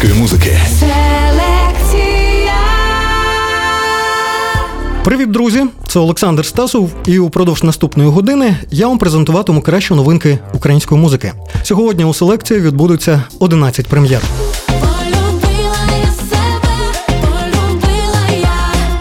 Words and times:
української 0.00 0.22
музики. 0.22 0.58
Привіт, 5.04 5.30
друзі! 5.30 5.64
Це 5.88 5.98
Олександр 5.98 6.46
Стасов, 6.46 6.90
і 7.06 7.18
упродовж 7.18 7.62
наступної 7.62 8.10
години 8.10 8.56
я 8.70 8.88
вам 8.88 8.98
презентуватиму 8.98 9.62
кращі 9.62 9.94
новинки 9.94 10.38
української 10.54 11.00
музики. 11.00 11.32
Сьогодні 11.62 12.04
у 12.04 12.14
селекції 12.14 12.60
відбудуться 12.60 13.22
11 13.38 13.86
прем'єр. 13.86 14.20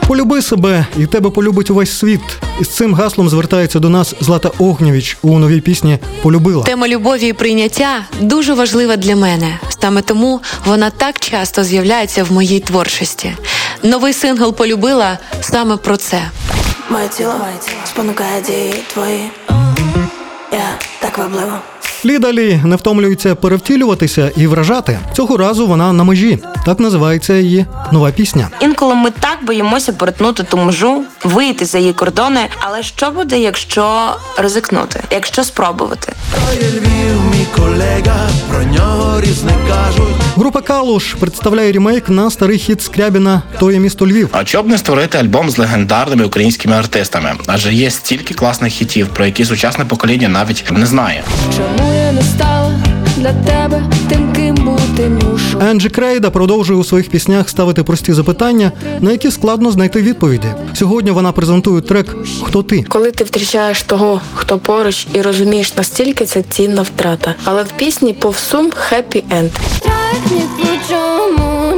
Полюби 0.09 0.41
себе, 0.41 0.85
і 0.97 1.05
тебе 1.05 1.29
полюбить 1.29 1.69
увесь 1.69 1.97
світ. 1.99 2.21
Із 2.59 2.67
цим 2.67 2.93
гаслом 2.93 3.29
звертається 3.29 3.79
до 3.79 3.89
нас 3.89 4.15
Злата 4.21 4.51
Огнєвіч 4.57 5.17
у 5.21 5.39
новій 5.39 5.61
пісні 5.61 5.99
Полюбила. 6.21 6.63
Тема 6.63 6.87
любові 6.87 7.27
і 7.27 7.33
прийняття 7.33 8.05
дуже 8.21 8.53
важлива 8.53 8.95
для 8.97 9.15
мене. 9.15 9.59
Саме 9.81 10.01
тому 10.01 10.41
вона 10.65 10.89
так 10.89 11.19
часто 11.19 11.63
з'являється 11.63 12.23
в 12.23 12.31
моїй 12.31 12.59
творчості. 12.59 13.35
Новий 13.83 14.13
сингл 14.13 14.53
Полюбила 14.53 15.17
саме 15.41 15.77
про 15.77 15.97
це. 15.97 16.21
Моє 16.89 17.07
тіло 17.07 17.33
спонукає 17.85 18.41
дії 18.41 18.73
твої. 18.93 19.31
Я 20.51 20.69
так 20.99 21.17
вабливо. 21.17 21.53
Лі 22.05 22.61
не 22.65 22.75
втомлюється 22.75 23.35
перевтілюватися 23.35 24.31
і 24.37 24.47
вражати. 24.47 24.99
Цього 25.15 25.37
разу 25.37 25.67
вона 25.67 25.93
на 25.93 26.03
межі. 26.03 26.39
Так 26.65 26.79
називається 26.79 27.33
її 27.33 27.65
нова 27.91 28.11
пісня. 28.11 28.49
Інколи 28.61 28.95
ми 28.95 29.11
так 29.11 29.37
боїмося 29.41 29.93
перетнути 29.93 30.43
ту 30.43 30.57
межу, 30.57 31.03
вийти 31.23 31.65
за 31.65 31.77
її 31.77 31.93
кордони. 31.93 32.39
Але 32.59 32.83
що 32.83 33.11
буде, 33.11 33.39
якщо 33.39 34.15
ризикнути, 34.37 35.03
якщо 35.11 35.43
спробувати? 35.43 36.13
Львів, 36.53 37.21
мій 37.31 37.45
колега, 37.55 38.29
про 38.49 38.63
нього 38.63 39.21
різне 39.21 39.51
кажуть. 39.69 40.09
Група 40.35 40.61
Калуш 40.61 41.13
представляє 41.13 41.71
ремейк 41.71 42.09
на 42.09 42.29
старий 42.31 42.57
хіт 42.57 42.81
Скрябіна 42.81 43.41
«Тоє 43.59 43.79
місто 43.79 44.07
Львів. 44.07 44.29
А 44.31 44.43
чоб 44.43 44.67
не 44.67 44.77
створити 44.77 45.17
альбом 45.17 45.49
з 45.49 45.57
легендарними 45.57 46.25
українськими 46.25 46.75
артистами? 46.75 47.35
Адже 47.47 47.73
є 47.73 47.91
стільки 47.91 48.33
класних 48.33 48.73
хітів, 48.73 49.07
про 49.07 49.25
які 49.25 49.45
сучасне 49.45 49.85
покоління 49.85 50.29
навіть 50.29 50.71
не 50.71 50.85
знає. 50.85 51.23
Чому 51.57 51.93
я 51.93 51.98
не 52.11 52.21
стала 52.21 52.71
для 53.17 53.33
тебе 53.33 53.83
тим, 54.09 54.33
ким 54.33 54.55
бути 54.55 55.09
мушу? 55.09 55.59
Енджі 55.61 55.89
Крейда 55.89 56.29
продовжує 56.29 56.79
у 56.79 56.83
своїх 56.83 57.09
піснях 57.09 57.49
ставити 57.49 57.83
прості 57.83 58.13
запитання, 58.13 58.71
на 58.99 59.11
які 59.11 59.31
складно 59.31 59.71
знайти 59.71 60.01
відповіді. 60.01 60.47
Сьогодні 60.73 61.11
вона 61.11 61.31
презентує 61.31 61.81
трек 61.81 62.15
Хто 62.43 62.63
ти? 62.63 62.83
Коли 62.83 63.11
ти 63.11 63.23
втрачаєш 63.23 63.83
того, 63.83 64.21
хто 64.33 64.57
поруч, 64.57 65.07
і 65.13 65.21
розумієш, 65.21 65.75
настільки 65.75 66.25
це 66.25 66.41
цінна 66.41 66.81
втрата. 66.81 67.35
Але 67.43 67.63
в 67.63 67.71
пісні 67.71 68.13
повсум 68.13 68.71
хеппі 68.71 69.23
енд. 69.29 69.51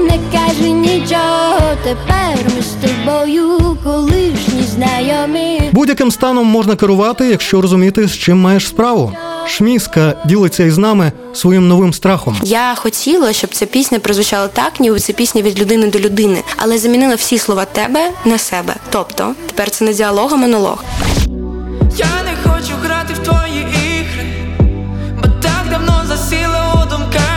Не 0.09 0.19
кажи 0.31 0.69
нічого. 0.69 1.59
Тепер 1.83 2.45
ми 2.55 2.61
з 2.61 2.87
тобою 2.87 3.77
колишні 3.83 4.63
знайомі. 4.63 5.50
Будь-яким 5.71 6.11
станом 6.11 6.47
можна 6.47 6.75
керувати, 6.75 7.27
якщо 7.27 7.61
розуміти, 7.61 8.07
з 8.07 8.17
чим 8.17 8.37
маєш 8.41 8.67
справу. 8.67 9.13
Шміска 9.47 10.13
ділиться 10.25 10.63
із 10.63 10.77
нами 10.77 11.11
своїм 11.33 11.67
новим 11.67 11.93
страхом. 11.93 12.37
Я 12.43 12.75
хотіла, 12.75 13.33
щоб 13.33 13.49
ця 13.53 13.65
пісня 13.65 13.99
прозвучала 13.99 14.47
так, 14.47 14.79
ніби 14.79 14.99
це 14.99 15.13
пісня 15.13 15.41
від 15.41 15.59
людини 15.59 15.87
до 15.87 15.99
людини, 15.99 16.43
але 16.57 16.77
замінила 16.77 17.15
всі 17.15 17.37
слова 17.37 17.65
тебе 17.65 18.11
на 18.25 18.37
себе. 18.37 18.75
Тобто 18.89 19.33
тепер 19.47 19.69
це 19.69 19.85
не 19.85 19.93
діалог, 19.93 20.33
а 20.33 20.35
монолог. 20.35 20.83
Я 21.97 22.07
не 22.25 22.51
хочу 22.51 22.73
грати 22.83 23.13
в 23.13 23.17
твої 23.17 23.61
ігри, 23.61 24.25
бо 25.15 25.27
так 25.41 25.65
давно 25.69 26.03
засіла 26.07 26.73
у 26.73 26.89
думках. 26.89 27.30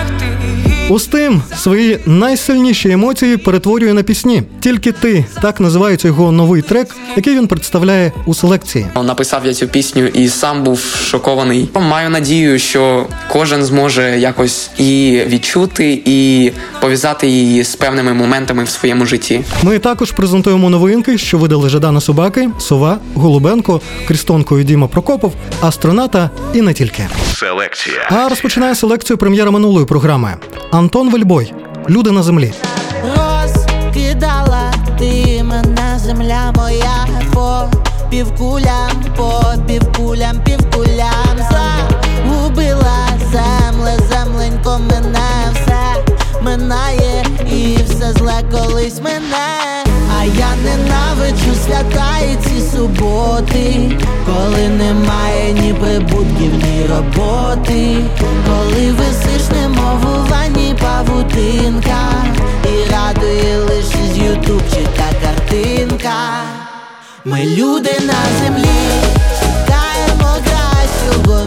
Устим 0.89 1.43
свої 1.57 1.99
найсильніші 2.07 2.91
емоції 2.91 3.37
перетворює 3.37 3.93
на 3.93 4.03
пісні. 4.03 4.43
Тільки 4.61 4.93
ти 4.93 5.25
так 5.43 5.61
називається 5.61 6.09
його 6.09 6.33
новий 6.33 6.63
трек, 6.63 6.97
який 7.17 7.37
він 7.37 7.47
представляє 7.47 8.13
у 8.27 8.35
селекції. 8.35 8.87
Написав 9.05 9.47
я 9.47 9.55
цю 9.55 9.69
пісню 9.69 10.07
і 10.07 10.29
сам 10.29 10.63
був 10.65 10.81
шокований. 10.81 11.69
Маю 11.75 12.11
надію, 12.11 12.59
що 12.59 13.07
кожен 13.29 13.65
зможе 13.65 14.19
якось 14.19 14.71
і 14.79 15.21
відчути, 15.27 16.03
і 16.05 16.53
пов'язати 16.81 17.29
її 17.29 17.65
з 17.65 17.77
певними 17.77 18.15
моментами 18.15 18.65
в 18.65 18.69
своєму 18.69 19.07
житті. 19.07 19.45
Ми 19.63 19.79
також 19.79 20.13
презентуємо 20.13 20.71
новинки, 20.71 21.19
що 21.19 21.39
видали 21.39 21.69
Жадана 21.69 22.01
Собаки, 22.01 22.51
Сова, 22.59 22.99
Голубенко, 23.15 23.81
Крістонко 24.09 24.61
і 24.61 24.65
Діма 24.65 24.87
Прокопов, 24.87 25.33
Астроната 25.61 26.31
і 26.55 26.63
не 26.63 26.75
тільки. 26.75 27.07
Селекція. 27.35 28.09
А 28.11 28.29
розпочинає 28.29 28.75
селекцію 28.75 29.17
прем'єра 29.17 29.51
минулої 29.51 29.87
програми 29.87 30.35
Антон 30.75 31.11
Вельбой. 31.11 31.55
Люди 31.89 32.11
на 32.11 32.23
землі. 32.23 32.53
Розкидала 33.03 34.73
ти 34.99 35.43
мене 35.45 35.99
земля 35.99 36.53
моя 36.57 37.07
по 37.35 37.63
півкулям, 38.11 39.05
по 39.17 39.43
півкулям, 39.67 40.41
півкулям 40.45 41.37
загубила 41.51 43.09
земле, 43.33 43.99
земленько 44.11 44.81
мене 44.91 45.29
все 45.53 46.15
минає 46.43 47.25
і 47.53 47.79
все 47.87 48.13
зле 48.13 48.43
колись 48.53 49.01
мене. 49.01 49.64
Я 50.27 50.57
ненавиджу 50.57 51.55
свята 51.65 52.19
і 52.33 52.37
ці 52.45 52.61
суботи, 52.77 53.91
коли 54.27 54.69
немає 54.69 55.53
ні 55.53 55.75
прибутків, 55.75 56.53
ні 56.55 56.87
роботи, 56.89 57.97
коли 58.47 58.93
висиш, 58.93 59.49
немов 59.51 60.01
у 60.03 60.31
ванні 60.31 60.75
павутинка, 60.81 62.09
і 62.65 62.91
радує 62.93 63.59
лише 63.59 64.15
з 64.15 64.19
ютубчика 64.19 65.07
картинка. 65.23 66.15
Ми 67.25 67.45
люди 67.45 67.93
на 68.01 68.45
землі, 68.45 68.79
шукаємо 69.41 70.37
кращого 70.45 71.45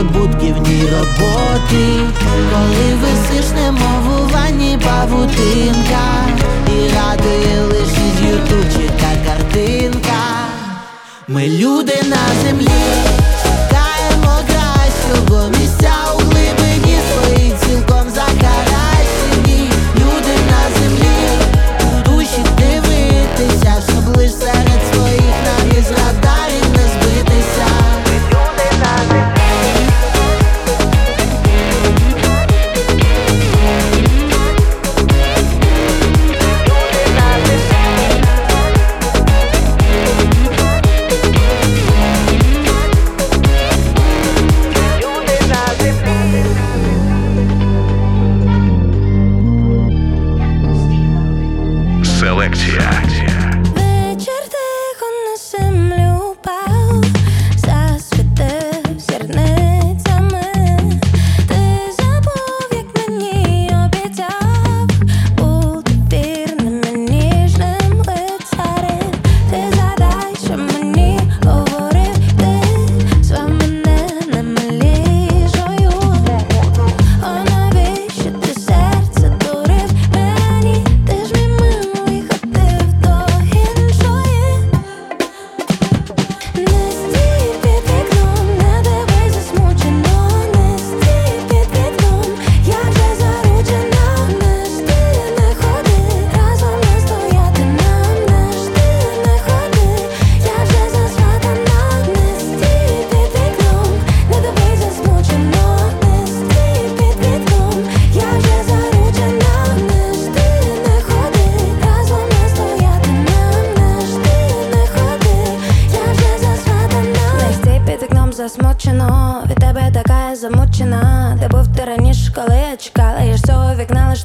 ні 0.00 0.08
прибутків, 0.08 0.56
роботи, 0.92 2.12
коли 2.52 2.94
висиш, 2.94 3.50
немов 3.54 4.20
у 4.20 4.32
ванні 4.32 4.78
павутинка, 4.84 6.26
і 6.66 6.88
радує 6.88 7.62
лише 7.62 8.02
з 8.18 8.22
ютубчика 8.22 9.10
картинка. 9.26 10.20
Ми 11.28 11.48
люди 11.48 11.94
на 12.08 12.44
землі, 12.44 12.70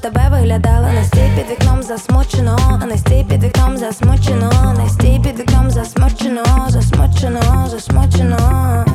тебе 0.05 0.29
виглядала. 0.31 0.91
Не 0.91 1.03
стій 1.03 1.31
під 1.35 1.49
вікном 1.51 1.83
засмучено, 1.83 2.81
не 2.89 2.97
стій 2.97 3.25
під 3.29 3.43
вікном 3.43 3.77
засмучено, 3.77 4.75
не 4.77 4.89
стій 4.89 5.21
під 5.23 5.39
вікном 5.39 5.71
засмучено, 5.71 6.43
засмучено, 6.69 7.67
засмучено. 7.69 8.85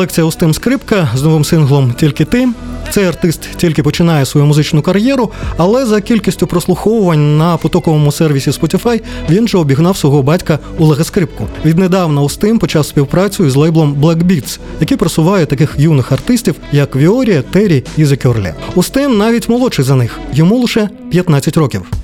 У 0.00 0.22
Устим 0.22 0.54
Скрипка 0.54 1.08
з 1.14 1.22
новим 1.22 1.44
синглом 1.44 1.92
Тільки 1.92 2.24
ти. 2.24 2.48
Цей 2.90 3.04
артист 3.04 3.48
тільки 3.56 3.82
починає 3.82 4.26
свою 4.26 4.46
музичну 4.46 4.82
кар'єру, 4.82 5.30
але 5.56 5.86
за 5.86 6.00
кількістю 6.00 6.46
прослуховувань 6.46 7.38
на 7.38 7.56
потоковому 7.56 8.12
сервісі 8.12 8.50
Spotify 8.50 9.02
він 9.30 9.48
же 9.48 9.58
обігнав 9.58 9.96
свого 9.96 10.22
батька 10.22 10.58
Олега 10.78 11.04
Скрипку. 11.04 11.46
Віднедавна 11.64 12.22
Устим 12.22 12.58
почав 12.58 12.86
співпрацю 12.86 13.46
із 13.46 13.56
лейблом 13.56 13.94
Black 13.94 14.24
Beats, 14.24 14.58
який 14.80 14.96
просуває 14.96 15.46
таких 15.46 15.74
юних 15.78 16.12
артистів, 16.12 16.54
як 16.72 16.96
Віорія, 16.96 17.42
Террі 17.42 17.84
і 17.96 18.04
Curly. 18.04 18.52
Устим 18.74 19.18
навіть 19.18 19.48
молодший 19.48 19.84
за 19.84 19.94
них, 19.94 20.20
йому 20.32 20.58
лише 20.58 20.88
15 21.10 21.56
років. 21.56 21.99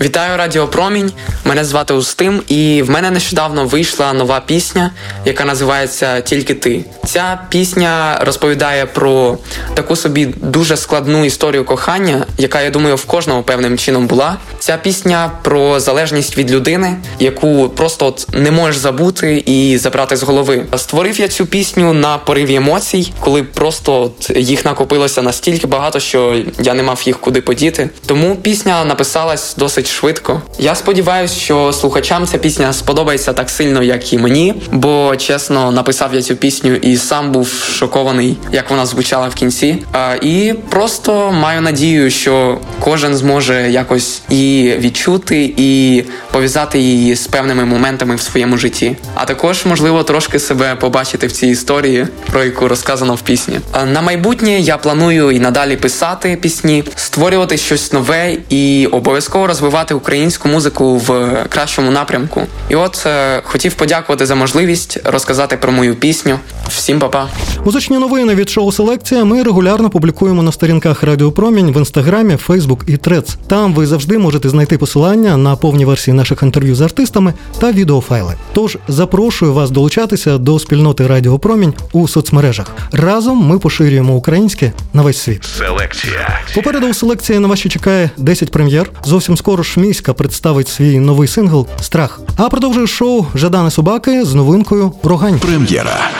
Вітаю 0.00 0.36
Радіо 0.36 0.68
Промінь. 0.68 1.12
Мене 1.44 1.64
звати 1.64 1.94
Устим, 1.94 2.42
і 2.48 2.82
в 2.82 2.90
мене 2.90 3.10
нещодавно 3.10 3.64
вийшла 3.64 4.12
нова 4.12 4.40
пісня, 4.46 4.90
яка 5.24 5.44
називається 5.44 6.20
Тільки 6.20 6.54
ти. 6.54 6.84
Ця 7.06 7.40
пісня 7.48 8.18
розповідає 8.22 8.86
про 8.86 9.38
таку 9.74 9.96
собі 9.96 10.26
дуже 10.26 10.76
складну 10.76 11.24
історію 11.24 11.64
кохання, 11.64 12.26
яка, 12.38 12.62
я 12.62 12.70
думаю, 12.70 12.96
в 12.96 13.04
кожного 13.04 13.42
певним 13.42 13.78
чином 13.78 14.06
була. 14.06 14.36
Ця 14.58 14.76
пісня 14.76 15.30
про 15.42 15.80
залежність 15.80 16.38
від 16.38 16.50
людини, 16.50 16.96
яку 17.18 17.68
просто 17.68 18.06
от 18.06 18.26
не 18.32 18.50
можеш 18.50 18.76
забути 18.76 19.42
і 19.46 19.78
забрати 19.78 20.16
з 20.16 20.22
голови. 20.22 20.66
Створив 20.76 21.20
я 21.20 21.28
цю 21.28 21.46
пісню 21.46 21.92
на 21.92 22.18
пориві 22.18 22.54
емоцій, 22.54 23.12
коли 23.20 23.42
просто 23.42 24.02
от 24.02 24.36
їх 24.36 24.64
накопилося 24.64 25.22
настільки 25.22 25.66
багато, 25.66 26.00
що 26.00 26.42
я 26.58 26.74
не 26.74 26.82
мав 26.82 27.02
їх 27.04 27.20
куди 27.20 27.40
подіти. 27.40 27.90
Тому 28.06 28.36
пісня 28.36 28.84
написалась 28.84 29.54
досить 29.56 29.85
швидко. 29.88 30.42
Я 30.58 30.74
сподіваюся, 30.74 31.34
що 31.34 31.72
слухачам 31.72 32.26
ця 32.26 32.38
пісня 32.38 32.72
сподобається 32.72 33.32
так 33.32 33.50
сильно, 33.50 33.82
як 33.82 34.12
і 34.12 34.18
мені. 34.18 34.54
Бо 34.72 35.16
чесно, 35.16 35.72
написав 35.72 36.14
я 36.14 36.22
цю 36.22 36.36
пісню 36.36 36.74
і 36.74 36.96
сам 36.96 37.32
був 37.32 37.48
шокований, 37.48 38.36
як 38.52 38.70
вона 38.70 38.86
звучала 38.86 39.28
в 39.28 39.34
кінці. 39.34 39.82
І 40.22 40.54
просто 40.68 41.32
маю 41.32 41.60
надію, 41.60 42.10
що 42.10 42.58
кожен 42.80 43.16
зможе 43.16 43.70
якось 43.70 44.22
і 44.30 44.72
відчути, 44.78 45.54
і 45.56 46.04
пов'язати 46.32 46.78
її 46.78 47.16
з 47.16 47.26
певними 47.26 47.64
моментами 47.64 48.16
в 48.16 48.20
своєму 48.20 48.56
житті. 48.58 48.96
А 49.14 49.24
також, 49.24 49.66
можливо, 49.66 50.02
трошки 50.02 50.38
себе 50.38 50.74
побачити 50.74 51.26
в 51.26 51.32
цій 51.32 51.46
історії, 51.46 52.06
про 52.30 52.44
яку 52.44 52.68
розказано 52.68 53.14
в 53.14 53.20
пісні. 53.20 53.60
На 53.92 54.02
майбутнє 54.02 54.60
я 54.60 54.76
планую 54.76 55.30
і 55.30 55.40
надалі 55.40 55.76
писати 55.76 56.38
пісні, 56.40 56.84
створювати 56.94 57.56
щось 57.56 57.92
нове 57.92 58.36
і 58.48 58.88
обов'язково 58.92 59.46
розвивати 59.46 59.75
українську 59.94 60.48
музику 60.48 60.96
в 60.96 61.36
кращому 61.48 61.90
напрямку. 61.90 62.42
І 62.68 62.74
от 62.74 63.06
е, 63.06 63.42
хотів 63.44 63.74
подякувати 63.74 64.26
за 64.26 64.34
можливість 64.34 64.98
розказати 65.04 65.56
про 65.56 65.72
мою 65.72 65.94
пісню. 65.94 66.38
Всім 66.68 66.98
па-па! 66.98 67.28
Музичні 67.64 67.98
новини 67.98 68.34
від 68.34 68.50
шоу 68.50 68.72
Селекція 68.72 69.24
ми 69.24 69.42
регулярно 69.42 69.90
публікуємо 69.90 70.42
на 70.42 70.52
сторінках 70.52 71.02
Радіо 71.02 71.32
Промінь 71.32 71.72
в 71.72 71.76
інстаграмі, 71.76 72.36
Фейсбук 72.36 72.84
і 72.86 72.96
Трец. 72.96 73.36
Там 73.46 73.74
ви 73.74 73.86
завжди 73.86 74.18
можете 74.18 74.48
знайти 74.48 74.78
посилання 74.78 75.36
на 75.36 75.56
повні 75.56 75.84
версії 75.84 76.14
наших 76.14 76.42
інтерв'ю 76.42 76.74
з 76.74 76.80
артистами 76.80 77.34
та 77.58 77.72
відеофайли. 77.72 78.34
Тож 78.52 78.78
запрошую 78.88 79.54
вас 79.54 79.70
долучатися 79.70 80.38
до 80.38 80.58
спільноти 80.58 81.06
Радіо 81.06 81.38
Промінь 81.38 81.74
у 81.92 82.08
соцмережах. 82.08 82.72
Разом 82.92 83.46
ми 83.46 83.58
поширюємо 83.58 84.14
українське 84.14 84.72
на 84.92 85.02
весь 85.02 85.18
світ. 85.18 85.44
Селекція. 85.44 86.40
Попереду 86.54 86.88
у 86.88 86.94
селекції 86.94 87.38
на 87.38 87.48
вас 87.48 87.58
ще 87.58 87.68
чекає 87.68 88.10
10 88.16 88.50
прем'єр. 88.50 88.90
Зовсім 89.04 89.36
скоро 89.36 89.62
ж 89.66 89.80
міська 89.80 90.14
представить 90.14 90.68
свій 90.68 90.98
новий 91.00 91.28
сингл 91.28 91.66
Страх. 91.80 92.20
А 92.36 92.48
продовжує 92.48 92.86
шоу 92.86 93.26
Жадани 93.34 93.70
Собаки 93.70 94.24
з 94.24 94.34
новинкою 94.34 94.92
Рогань. 95.02 95.38
Прем'єра. 95.38 96.10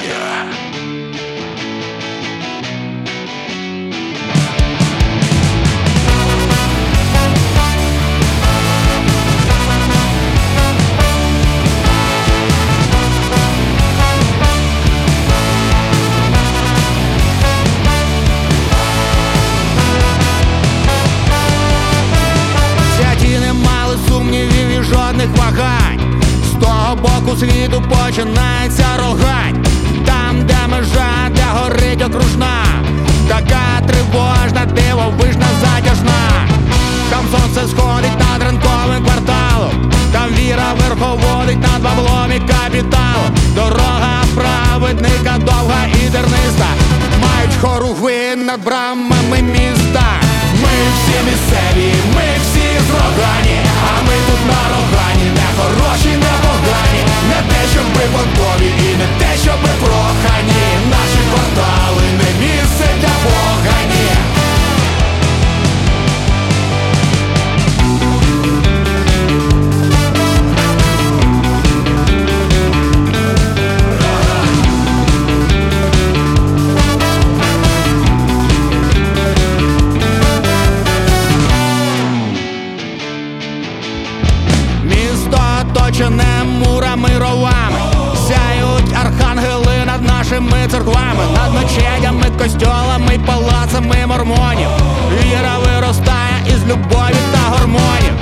Костьолами, 92.96 93.14
й 93.14 93.18
палацами 93.18 94.06
мормонів. 94.06 94.68
Віра 95.12 95.58
виростає 95.58 96.36
із 96.46 96.70
любові 96.70 97.20
та 97.32 97.38
гормонів. 97.38 98.12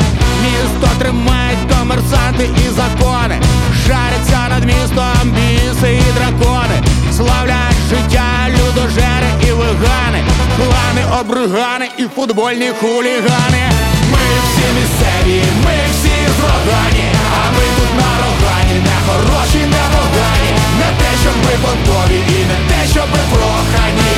Місто 0.43 0.89
тримають 0.99 1.59
комерсанти 1.79 2.49
і 2.67 2.69
закони, 2.71 3.41
жаряться 3.87 4.49
над 4.49 4.65
містом 4.65 5.31
біси 5.31 5.95
і 5.95 6.13
дракони, 6.13 6.83
славлять 7.13 7.77
життя 7.91 8.29
людожери 8.49 9.31
і 9.49 9.53
вегани, 9.53 10.21
клани, 10.57 11.21
обригани 11.21 11.89
і 11.99 12.05
футбольні 12.17 12.71
хулігани. 12.81 13.65
Ми 14.13 14.25
всі 14.45 14.67
місцеві, 14.77 15.43
ми 15.65 15.77
всі 15.93 16.17
з 16.37 16.41
рогані, 16.43 17.09
а 17.39 17.51
ми 17.57 17.65
тут 17.77 17.93
на 18.01 18.11
рогані, 18.23 18.81
не 18.89 18.97
хороші, 19.07 19.67
не 19.75 19.85
погані, 19.93 20.51
не 20.79 20.89
те, 20.99 21.11
щоб 21.23 21.37
ми 21.45 21.53
понтові 21.63 22.19
і 22.29 22.45
не 22.51 22.69
те, 22.69 22.89
щоб 22.93 23.07
ми 23.13 23.37
прохані. 23.37 24.15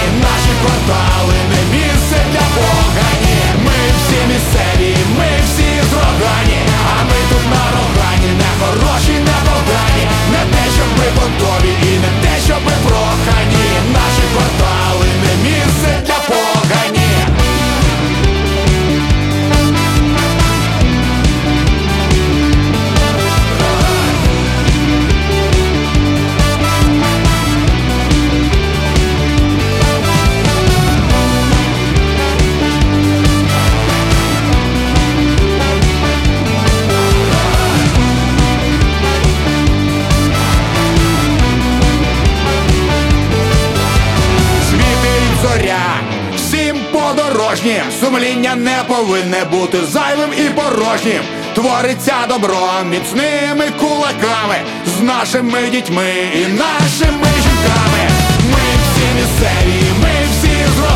Квартали 0.66 1.38
не 1.52 1.76
місце 1.76 2.18
для 2.32 2.46
погані. 2.56 3.38
Ми 3.66 3.78
всі 3.96 4.18
місцеві, 4.30 4.96
ми 5.18 5.28
всі 5.44 5.70
зрогані, 5.90 6.60
а 6.92 7.04
ми 7.08 7.18
тут 7.30 7.44
на 7.54 7.64
рогані, 7.76 8.30
не 8.42 8.50
хороші, 8.60 9.16
не 9.28 9.36
погані, 9.46 10.04
не 10.32 10.42
те, 10.52 10.64
щоб 10.76 10.90
ми 10.98 11.06
понтові 11.20 11.72
і 11.82 11.92
не 12.04 12.10
те, 12.22 12.32
щоб 12.46 12.60
ми 12.66 12.72
прохані. 12.84 13.66
Наші 13.92 14.24
квартали 14.32 14.75
сумління 48.16 48.54
не 48.54 48.76
повинне 48.88 49.44
бути 49.44 49.78
зайвим 49.86 50.30
і 50.38 50.50
порожнім. 50.50 51.22
Твориться 51.54 52.14
добро 52.28 52.68
міцними 52.90 53.70
кулаками 53.80 54.58
з 54.86 55.00
нашими 55.02 55.70
дітьми 55.70 56.10
і 56.34 56.38
нашими 56.38 57.28
жінками. 57.44 58.02
Ми 58.52 58.64
всі 58.82 59.06
місцеві, 59.16 59.82
ми 60.02 60.10
всі 60.30 60.56
з 60.76 60.86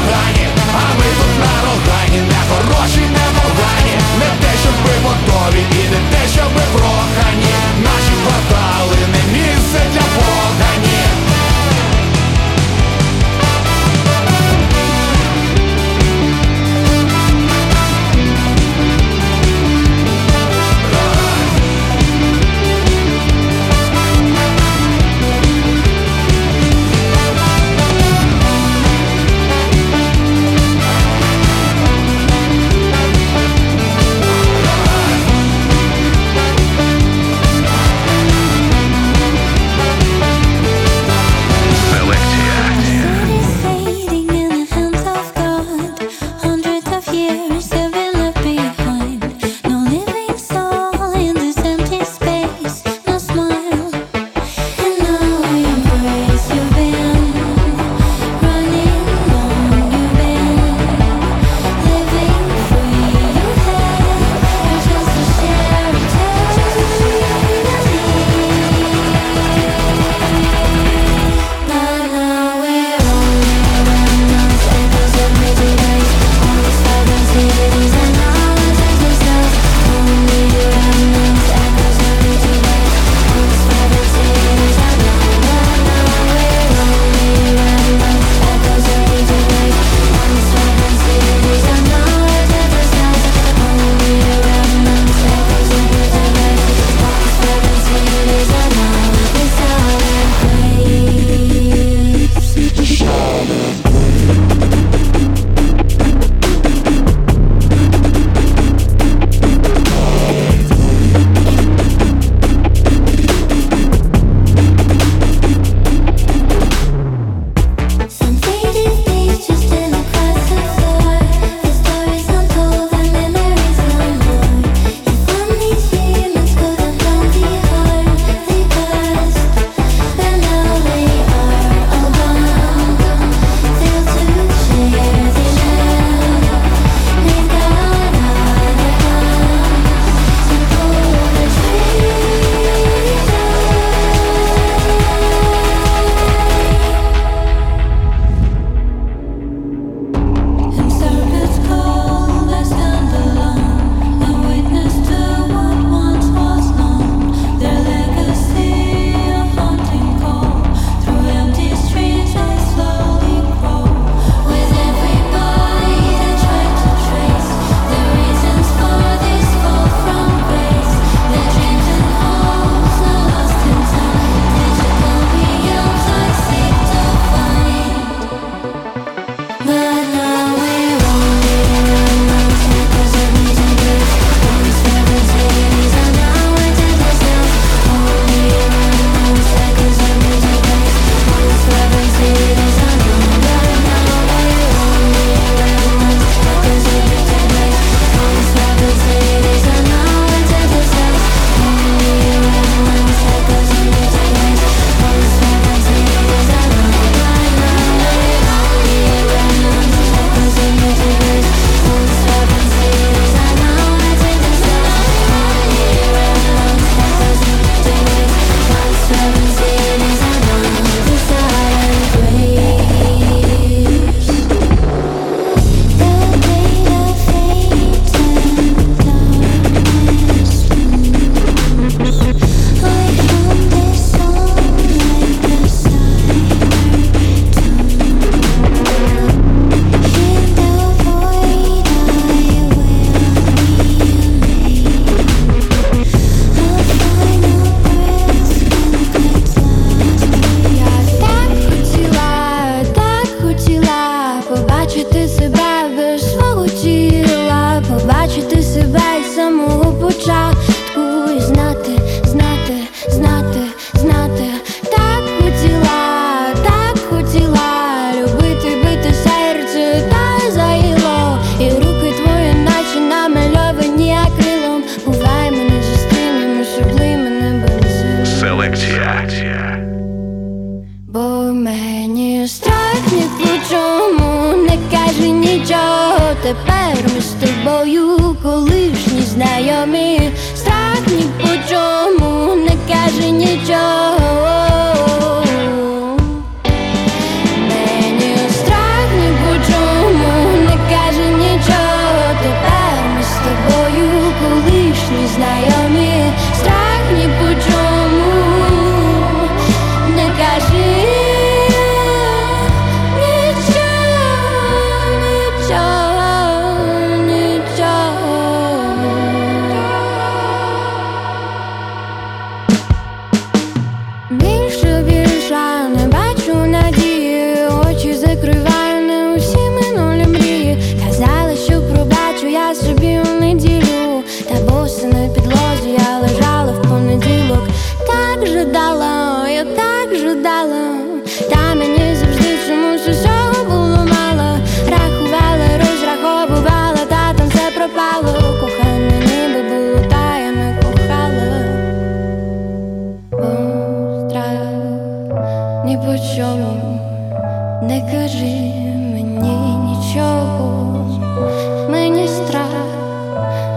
а 0.73 0.95
ми 0.99 1.05
тут 1.19 1.39
на 1.41 1.55
рогані, 1.65 2.21
не 2.29 2.41
хороші, 2.51 3.01
не 3.01 3.27
погані, 3.37 3.95
не 4.19 4.47
те, 4.47 4.53
щоб 4.63 4.75
ми 4.85 5.09
готові, 5.09 5.65
і 5.73 5.83
не 5.91 6.01
те, 6.11 6.29
щоб 6.35 6.49
ми 6.57 6.79
прохані. 6.79 7.55
Наші 7.85 8.13
квартали 8.25 8.70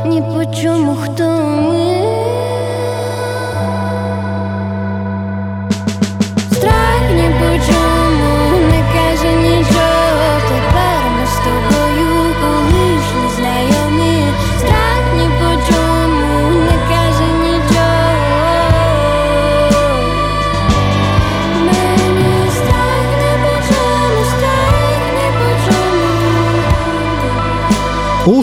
ні 0.05 0.21
по 0.21 0.45
чому 0.55 0.95
хто 0.95 1.23
ми. 1.23 2.02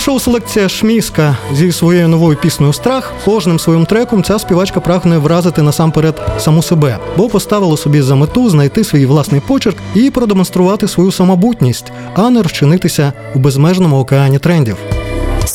У 0.01 0.03
шоу 0.03 0.21
селекція 0.21 0.69
Шміска 0.69 1.37
зі 1.53 1.73
своєю 1.73 2.09
новою 2.09 2.37
піснею 2.37 2.73
Страх 2.73 3.13
кожним 3.25 3.59
своїм 3.59 3.87
треком 3.87 4.23
ця 4.23 4.39
співачка 4.39 4.81
прагне 4.81 5.19
вразити 5.19 5.63
насамперед 5.63 6.23
саму 6.39 6.63
себе, 6.63 6.99
бо 7.17 7.29
поставила 7.29 7.77
собі 7.77 8.03
за 8.03 8.15
мету 8.15 8.51
знайти 8.51 8.85
свій 8.85 9.07
власний 9.07 9.41
почерк 9.41 9.77
і 9.95 10.11
продемонструвати 10.11 10.89
свою 10.89 11.13
самобутність, 11.13 11.93
а 12.15 12.31
не 12.31 12.43
розчинитися 12.43 13.13
у 13.35 13.39
безмежному 13.39 13.99
океані 13.99 14.39
трендів. 14.39 14.77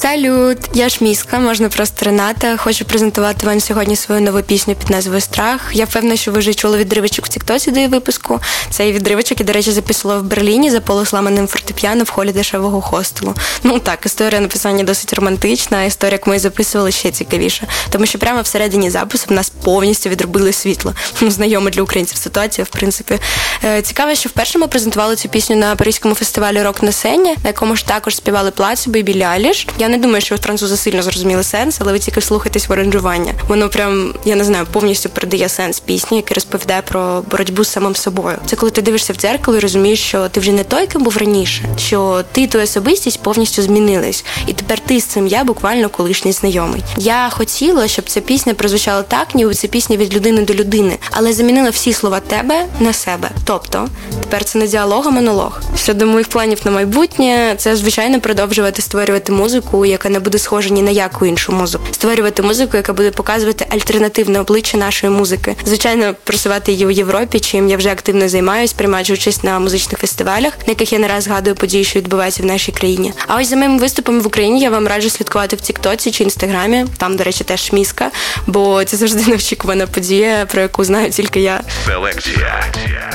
Салют, 0.05 0.57
я 0.73 0.89
Шміска, 0.89 1.39
можна 1.39 1.69
просто 1.69 2.05
Рената. 2.05 2.57
Хочу 2.57 2.85
презентувати 2.85 3.45
вам 3.45 3.59
сьогодні 3.59 3.95
свою 3.95 4.21
нову 4.21 4.41
пісню 4.41 4.75
під 4.75 4.89
назвою 4.89 5.21
Страх. 5.21 5.61
Я 5.73 5.85
впевнена, 5.85 6.15
що 6.15 6.31
ви 6.31 6.39
вже 6.39 6.53
чули 6.53 6.77
відривочок 6.77 7.25
в 7.25 7.29
Тіктоці 7.29 7.71
до 7.71 7.79
її 7.79 7.87
випуску. 7.87 8.39
Цей 8.69 8.93
відривочок, 8.93 9.39
я, 9.39 9.45
до 9.45 9.53
речі, 9.53 9.71
записувала 9.71 10.19
в 10.19 10.23
Берліні 10.23 10.71
за 10.71 10.81
полусламаним 10.81 11.47
фортепіано 11.47 12.03
в 12.03 12.09
холі 12.09 12.31
дешевого 12.31 12.81
хостелу. 12.81 13.35
Ну 13.63 13.79
так, 13.79 14.05
історія 14.05 14.41
написання 14.41 14.83
досить 14.83 15.13
романтична, 15.13 15.77
а 15.77 15.83
історія, 15.83 16.13
як 16.13 16.27
ми 16.27 16.39
записували, 16.39 16.91
ще 16.91 17.11
цікавіша. 17.11 17.67
Тому 17.89 18.05
що 18.05 18.19
прямо 18.19 18.41
всередині 18.41 18.89
запису 18.89 19.25
в 19.29 19.33
нас 19.33 19.49
повністю 19.49 20.09
відробили 20.09 20.53
світло. 20.53 20.93
Ну, 21.21 21.31
знайома 21.31 21.69
для 21.69 21.81
українців 21.81 22.17
ситуація, 22.17 22.65
в 22.65 22.69
принципі. 22.69 23.19
Е, 23.63 23.81
Цікаво, 23.81 24.15
що 24.15 24.29
вперше 24.29 24.59
ми 24.59 24.67
презентували 24.67 25.15
цю 25.15 25.29
пісню 25.29 25.55
на 25.55 25.75
паризькому 25.75 26.15
фестивалі 26.15 26.63
Рок 26.63 26.83
на 26.83 26.91
сцені, 26.91 27.35
на 27.43 27.47
якому 27.49 27.75
ж 27.75 27.85
також 27.85 28.15
співали 28.15 28.51
Плацебо 28.51 28.97
і 28.97 29.03
Білі 29.03 29.23
Аліш. 29.23 29.67
Я 29.79 29.94
не 29.95 30.01
думаю, 30.01 30.21
що 30.21 30.37
французи 30.37 30.77
сильно 30.77 31.03
зрозуміли 31.03 31.43
сенс, 31.43 31.77
але 31.79 31.91
ви 31.91 31.99
тільки 31.99 32.21
слухайтесь 32.21 32.69
в 32.69 32.73
аранжування. 32.73 33.33
Воно 33.47 33.69
прям, 33.69 34.13
я 34.25 34.35
не 34.35 34.43
знаю, 34.43 34.65
повністю 34.71 35.09
передає 35.09 35.49
сенс 35.49 35.79
пісні, 35.79 36.17
який 36.17 36.35
розповідає 36.35 36.81
про 36.81 37.23
боротьбу 37.31 37.63
з 37.63 37.71
самим 37.71 37.95
собою. 37.95 38.37
Це 38.45 38.55
коли 38.55 38.71
ти 38.71 38.81
дивишся 38.81 39.13
в 39.13 39.15
дзеркало 39.15 39.57
і 39.57 39.59
розумієш, 39.59 39.99
що 39.99 40.29
ти 40.29 40.39
вже 40.39 40.51
не 40.51 40.63
той, 40.63 40.87
ким 40.87 41.03
був 41.03 41.17
раніше, 41.17 41.63
що 41.77 42.23
ти 42.31 42.41
і 42.41 42.47
твоя 42.47 42.63
особистість 42.63 43.21
повністю 43.21 43.61
змінились, 43.61 44.25
і 44.47 44.53
тепер 44.53 44.79
ти 44.79 44.99
з 44.99 45.03
цим 45.03 45.27
я 45.27 45.43
буквально 45.43 45.89
колишній 45.89 46.31
знайомий. 46.31 46.83
Я 46.97 47.29
хотіла, 47.29 47.87
щоб 47.87 48.09
ця 48.09 48.21
пісня 48.21 48.53
прозвучала 48.53 49.01
так, 49.01 49.35
ніби 49.35 49.53
це 49.53 49.67
пісня 49.67 49.97
від 49.97 50.15
людини 50.15 50.41
до 50.41 50.53
людини, 50.53 50.97
але 51.11 51.33
замінила 51.33 51.69
всі 51.69 51.93
слова 51.93 52.19
тебе 52.19 52.65
на 52.79 52.93
себе. 52.93 53.29
Тобто 53.43 53.87
тепер 54.21 54.43
це 54.43 54.59
не 54.59 54.67
діалог, 54.67 55.07
а 55.07 55.09
монолог. 55.09 55.61
Щодо 55.77 56.05
моїх 56.05 56.27
планів 56.27 56.59
на 56.65 56.71
майбутнє, 56.71 57.55
це 57.57 57.75
звичайно 57.75 58.19
продовжувати 58.19 58.81
створювати 58.81 59.31
музику, 59.31 59.84
яка 59.89 60.09
не 60.09 60.19
буде 60.19 60.39
схожа 60.39 60.69
ні 60.69 60.81
на 60.81 60.91
яку 60.91 61.25
іншу 61.25 61.51
музику. 61.51 61.83
Створювати 61.91 62.41
музику, 62.41 62.77
яка 62.77 62.93
буде 62.93 63.11
показувати 63.11 63.65
альтернативне 63.69 64.39
обличчя 64.39 64.77
нашої 64.77 65.13
музики. 65.13 65.55
Звичайно, 65.65 66.15
просувати 66.23 66.71
її 66.71 66.85
у 66.85 66.91
Європі, 66.91 67.39
чим 67.39 67.69
я 67.69 67.77
вже 67.77 67.89
активно 67.89 68.29
займаюсь, 68.29 68.73
приймаючи 68.73 69.13
участь 69.13 69.43
на 69.43 69.59
музичних 69.59 69.99
фестивалях, 69.99 70.53
на 70.67 70.71
яких 70.71 70.93
я 70.93 70.99
не 70.99 71.07
раз 71.07 71.23
згадую 71.23 71.55
події, 71.55 71.83
що 71.83 71.99
відбуваються 71.99 72.43
в 72.43 72.45
нашій 72.45 72.71
країні. 72.71 73.13
А 73.27 73.35
ось 73.35 73.49
за 73.49 73.55
моїм 73.55 73.79
виступом 73.79 74.21
в 74.21 74.27
Україні 74.27 74.61
я 74.61 74.69
вам 74.69 74.87
раджу 74.87 75.09
слідкувати 75.09 75.55
в 75.55 75.61
Тіктоці 75.61 76.11
чи 76.11 76.23
Інстаграмі. 76.23 76.85
Там, 76.97 77.15
до 77.15 77.23
речі, 77.23 77.43
теж 77.43 77.61
шміска, 77.61 78.11
бо 78.47 78.83
це 78.83 78.97
завжди 78.97 79.23
неочікувана 79.27 79.87
подія, 79.87 80.45
про 80.51 80.61
яку 80.61 80.83
знаю 80.83 81.11
тільки 81.11 81.39
я. 81.41 81.61
Селекція. 81.85 82.63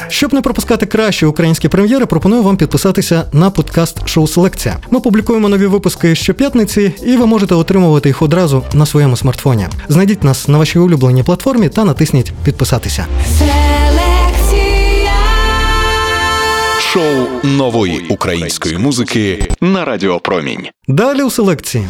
Щоб 0.08 0.34
не 0.34 0.40
пропускати 0.40 0.86
кращі 0.86 1.26
українські 1.26 1.68
прем'єри, 1.68 2.06
пропоную 2.06 2.42
вам 2.42 2.56
підписатися 2.56 3.24
на 3.32 3.50
подкаст 3.50 4.08
Шоу 4.08 4.28
Селекція. 4.28 4.76
Ми 4.90 5.00
публікуємо 5.00 5.48
нові 5.48 5.66
випуски 5.66 6.14
щоп'ятниці, 6.14 6.59
і 7.02 7.16
ви 7.16 7.26
можете 7.26 7.54
отримувати 7.54 8.08
їх 8.08 8.22
одразу 8.22 8.62
на 8.72 8.86
своєму 8.86 9.16
смартфоні. 9.16 9.66
Знайдіть 9.88 10.24
нас 10.24 10.48
на 10.48 10.58
вашій 10.58 10.78
улюбленій 10.78 11.22
платформі 11.22 11.68
та 11.68 11.84
натисніть 11.84 12.32
підписатися. 12.44 13.06
Шоу 16.92 17.26
нової 17.42 17.98
української 18.08 18.78
музики 18.78 19.48
на 19.60 19.84
Радіо 19.84 20.20
Промінь. 20.20 20.66
Далі 20.88 21.22
у 21.22 21.30
селекції. 21.30 21.86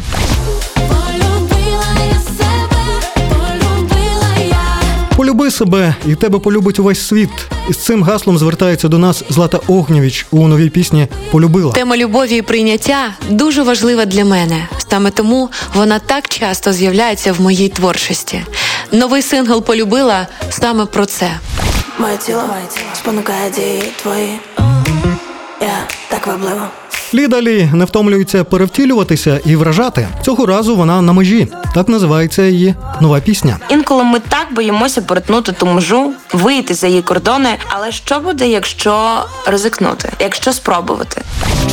Полюби 5.17 5.51
себе, 5.51 5.95
і 6.07 6.15
тебе 6.15 6.39
полюбить 6.39 6.79
увесь 6.79 7.07
світ. 7.07 7.29
Із 7.71 7.77
цим 7.77 8.03
гаслом 8.03 8.37
звертається 8.37 8.87
до 8.87 8.97
нас 8.97 9.23
Злата 9.29 9.59
Огнєвіч 9.67 10.25
у 10.31 10.47
новій 10.47 10.69
пісні 10.69 11.07
Полюбила. 11.31 11.73
Тема 11.73 11.97
любові 11.97 12.35
і 12.35 12.41
прийняття 12.41 13.13
дуже 13.29 13.63
важлива 13.63 14.05
для 14.05 14.25
мене. 14.25 14.67
Саме 14.89 15.11
тому 15.11 15.49
вона 15.73 15.99
так 15.99 16.27
часто 16.27 16.73
з'являється 16.73 17.33
в 17.33 17.41
моїй 17.41 17.69
творчості. 17.69 18.45
Новий 18.91 19.21
сингл 19.21 19.63
полюбила 19.63 20.27
саме 20.49 20.85
про 20.85 21.05
це. 21.05 21.31
Моє 21.99 22.17
тіло 22.17 22.43
спонукає 22.93 23.51
дії 23.51 23.83
твої. 24.01 24.39
Я 25.61 25.87
так 26.09 26.27
вабливо. 26.27 26.67
Ліда 27.13 27.41
Лі 27.41 27.69
не 27.73 27.85
втомлюється 27.85 28.43
перевтілюватися 28.43 29.39
і 29.45 29.55
вражати. 29.55 30.07
Цього 30.25 30.45
разу 30.45 30.75
вона 30.75 31.01
на 31.01 31.13
межі. 31.13 31.47
Так 31.75 31.89
називається 31.89 32.43
її 32.43 32.75
нова 33.01 33.19
пісня. 33.19 33.57
Інколи 33.69 34.03
ми 34.03 34.19
так 34.19 34.47
боїмося 34.51 35.01
перетнути 35.01 35.51
ту 35.51 35.65
межу, 35.65 36.13
вийти 36.33 36.73
за 36.73 36.87
її 36.87 37.01
кордони. 37.01 37.49
Але 37.69 37.91
що 37.91 38.19
буде, 38.19 38.47
якщо 38.47 39.25
ризикнути, 39.47 40.09
якщо 40.19 40.53
спробувати? 40.53 41.21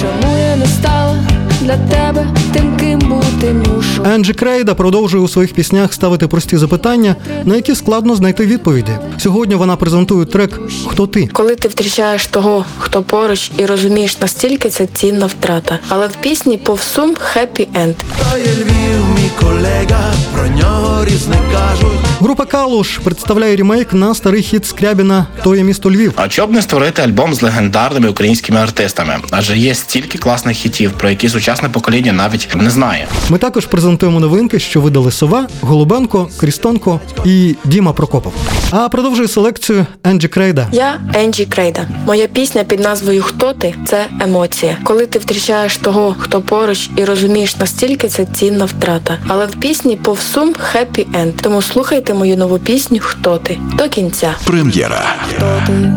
Чому 0.01 0.39
я 0.39 0.57
не 0.57 0.67
стала 0.67 1.17
для 1.61 1.77
тебе 1.77 2.27
тим, 2.53 2.68
ким 2.99 3.09
бути 3.09 3.53
мушу? 3.53 4.05
Енджі 4.05 4.35
Крейда 4.35 4.75
продовжує 4.75 5.23
у 5.25 5.29
своїх 5.29 5.55
піснях 5.55 5.95
ставити 5.95 6.27
прості 6.27 6.57
запитання, 6.57 7.17
на 7.45 7.57
які 7.57 7.75
складно 7.75 8.15
знайти 8.15 8.47
відповіді. 8.47 8.93
Сьогодні 9.19 9.55
вона 9.55 9.77
презентує 9.77 10.27
трек 10.27 10.61
Хто 10.87 11.07
ти? 11.07 11.27
Коли 11.33 11.55
ти 11.55 11.69
втрачаєш 11.69 12.27
того, 12.27 12.65
хто 12.79 13.03
поруч, 13.03 13.51
і 13.59 13.67
розумієш, 13.67 14.21
настільки 14.21 14.69
це 14.69 14.87
цінна 14.87 15.27
втрата. 15.27 15.79
Але 15.89 16.07
в 16.07 16.17
пісні 16.17 16.59
по 16.59 16.73
всьому 16.73 17.15
happy 17.19 17.69
end. 17.75 17.95
То 17.97 18.39
є 18.39 18.45
Львів, 18.45 19.05
мій 19.15 19.31
колега, 19.41 20.13
про 20.35 20.49
нього 20.49 21.05
різне 21.05 21.37
кажуть. 21.53 21.99
Група 22.21 22.45
Калуш 22.45 22.99
представляє 22.99 23.57
ремейк 23.57 23.93
на 23.93 24.15
старий 24.15 24.43
хіт 24.43 24.67
Скрябіна 24.67 25.27
То 25.45 25.55
є 25.55 25.65
місто 25.65 25.91
Львів. 25.91 26.13
А 26.17 26.29
чого 26.29 26.49
б 26.49 26.53
не 26.53 26.63
створити 26.63 27.03
альбом 27.03 27.35
з 27.35 27.43
легендарними 27.43 28.09
українськими 28.09 28.61
артистами? 28.61 29.17
Адже 29.31 29.59
є 29.59 29.75
стільки 29.75 30.19
класних 30.19 30.57
хітів, 30.57 30.93
про 30.93 31.11
які 31.11 31.29
сучасне 31.29 31.69
покоління 31.69 32.13
навіть 32.13 32.49
не 32.57 32.71
знає. 32.71 32.88
Ми 33.31 33.39
також 33.39 33.67
презентуємо 33.67 34.21
новинки, 34.21 34.59
що 34.59 34.81
видали 34.81 35.11
Сова, 35.13 35.47
Голубенко, 35.61 36.29
Крістонко 36.37 37.01
і 37.25 37.55
Діма 37.65 37.93
Прокопов. 37.93 38.33
А 38.71 38.89
продовжує 38.89 39.29
селекцію 39.29 39.87
Енджі 40.05 40.29
Крейда. 40.29 40.67
Я 40.73 41.01
Енджі 41.15 41.45
Крейда. 41.45 41.89
Моя 42.07 42.27
пісня 42.27 42.65
під 42.65 42.81
назвою 42.81 43.23
Хто 43.23 43.53
ти 43.53 43.75
це 43.87 44.07
емоція. 44.21 44.77
Коли 44.85 45.07
ти 45.07 45.19
втрачаєш 45.19 45.77
того, 45.77 46.17
хто 46.19 46.41
поруч, 46.41 46.91
і 46.97 47.05
розумієш, 47.05 47.57
настільки 47.57 48.09
це 48.09 48.25
цінна 48.25 48.65
втрата. 48.65 49.19
Але 49.29 49.47
в 49.47 49.51
пісні 49.51 49.97
по 49.97 50.11
всьому 50.11 50.55
happy 50.59 51.07
end. 51.15 51.35
Тому 51.37 51.63
слухайте 51.63 52.15
мою 52.15 52.37
нову 52.37 52.59
пісню 52.59 52.99
Хто 53.01 53.39
ти 53.39 53.59
до 53.75 53.89
кінця. 53.89 54.35
Прем'єра. 54.45 55.05
Хто 55.29 55.63
ти? 55.67 55.93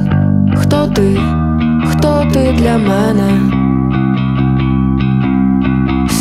Хто 0.62 0.88
ти? 0.96 1.20
Хто 1.92 2.28
ти 2.34 2.56
для 2.60 2.78
мене? 2.78 3.71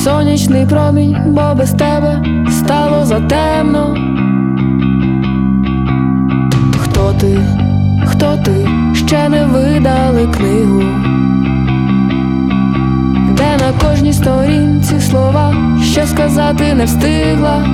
Сонячний 0.04 0.66
промінь, 0.66 1.16
бо 1.26 1.54
без 1.54 1.70
тебе 1.70 2.24
стало 2.50 3.04
затемно. 3.04 3.96
Хто 6.78 7.12
ти? 7.20 7.38
Хто 8.06 8.36
ти? 8.44 8.68
Ще 8.94 9.28
не 9.28 9.44
видали 9.44 10.26
книгу, 10.26 10.82
де 13.36 13.56
на 13.56 13.88
кожній 13.88 14.12
сторінці 14.12 15.00
слова, 15.00 15.54
що 15.92 16.06
сказати 16.06 16.74
не 16.74 16.84
встигла. 16.84 17.66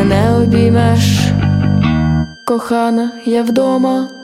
Мене 0.00 0.36
обіймеш, 0.36 1.32
кохана, 2.44 3.10
я 3.24 3.42
вдома. 3.42 4.19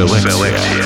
Шоу 0.00 0.08
Селекція. 0.08 0.79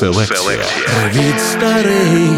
Селекція. 0.00 0.58
Привіт, 0.86 1.34
старий, 1.52 2.30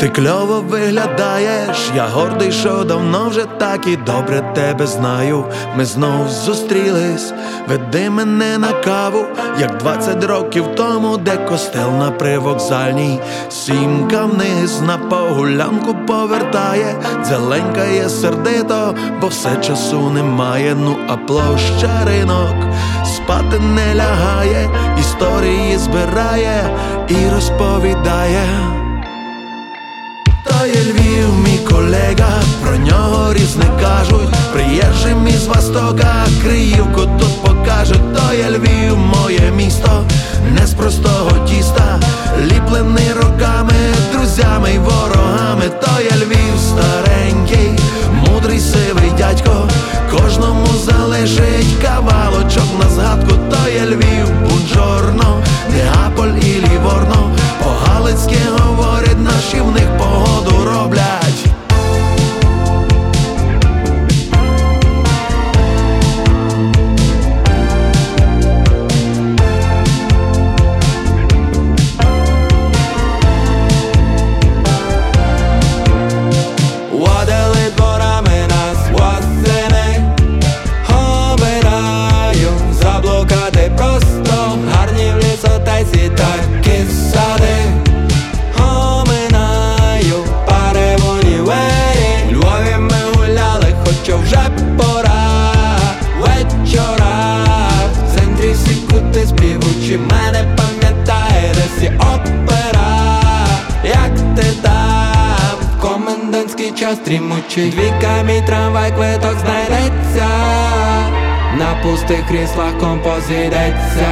ти 0.00 0.08
кльово 0.08 0.60
виглядаєш. 0.60 1.90
Я 1.96 2.06
гордий, 2.06 2.52
що 2.52 2.84
давно 2.84 3.28
вже 3.28 3.44
так 3.58 3.86
і 3.86 3.96
добре 3.96 4.52
тебе 4.54 4.86
знаю. 4.86 5.44
Ми 5.76 5.84
знов 5.84 6.28
зустрілись, 6.28 7.32
веди 7.68 8.10
мене 8.10 8.58
на 8.58 8.72
каву, 8.72 9.24
як 9.60 9.78
20 9.78 10.24
років 10.24 10.64
тому, 10.76 11.16
де 11.16 11.36
костел 11.36 11.90
на 11.98 12.10
привокзальній. 12.10 13.20
Сімка 13.50 14.24
вниз 14.24 14.80
на 14.80 14.98
погулянку 14.98 15.96
повертає, 16.06 16.94
дзеленькає 17.24 18.08
сердито, 18.08 18.94
бо 19.20 19.26
все 19.26 19.56
часу 19.56 20.10
немає. 20.10 20.76
Ну 20.84 20.96
а 21.08 21.16
площа 21.16 22.04
ринок 22.06 22.56
спати 23.26 23.58
не 23.58 23.94
лягає, 23.94 24.70
історії 25.00 25.78
збирає 25.78 26.70
і 27.08 27.28
розповідає. 27.34 28.46
То 30.44 30.66
є 30.66 30.92
Львів, 30.92 31.38
мій 31.44 31.55
колега, 31.70 32.42
про 32.62 32.76
нього 32.76 33.32
різне 33.34 33.64
кажуть. 33.80 34.34
Приїжджий 34.52 35.14
із 35.28 35.46
Востока, 35.46 36.26
Криївку 36.42 37.00
тут 37.00 37.42
покажуть. 37.42 38.14
То 38.14 38.34
є 38.34 38.50
Львів, 38.50 38.98
моє 38.98 39.50
місто, 39.56 40.04
не 40.60 40.66
з 40.66 40.74
простого 40.74 41.30
тіста, 41.46 42.00
ліплений 42.44 43.12
роками, 43.16 43.72
друзями 44.12 44.70
й 44.70 44.78
ворогами. 44.78 45.68
То 45.80 46.02
є 46.02 46.10
Львів 46.10 46.54
старенький, 46.68 47.70
мудрий 48.12 48.60
сивий 48.60 49.10
дядько, 49.18 49.68
кожному 50.10 50.66
залежить 50.84 51.76
кавалочок 51.82 52.68
на 52.82 52.90
згадку. 52.90 53.34
То 53.50 53.70
є 53.70 53.84
Львів, 53.86 54.40
бунжорно, 54.40 55.42
Неаполь 55.70 56.38
і 56.42 56.60
Ліворно. 56.60 57.30
По-галицьки 57.64 58.38
говорять, 58.58 59.18
наші 59.18 59.60
в 59.60 59.70
них 59.72 59.98
погоду 59.98 60.64
роблять. 60.64 61.15
Пустих 112.80 113.02
позійдеться, 113.02 114.06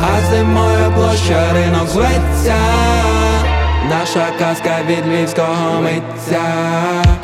А 0.00 0.30
зимою 0.30 0.92
площа 0.96 1.52
ринок 1.52 1.88
зветься 1.88 2.56
Наша 3.90 4.26
казка 4.38 4.78
від 4.88 5.06
львівського 5.06 5.80
митця 5.82 6.42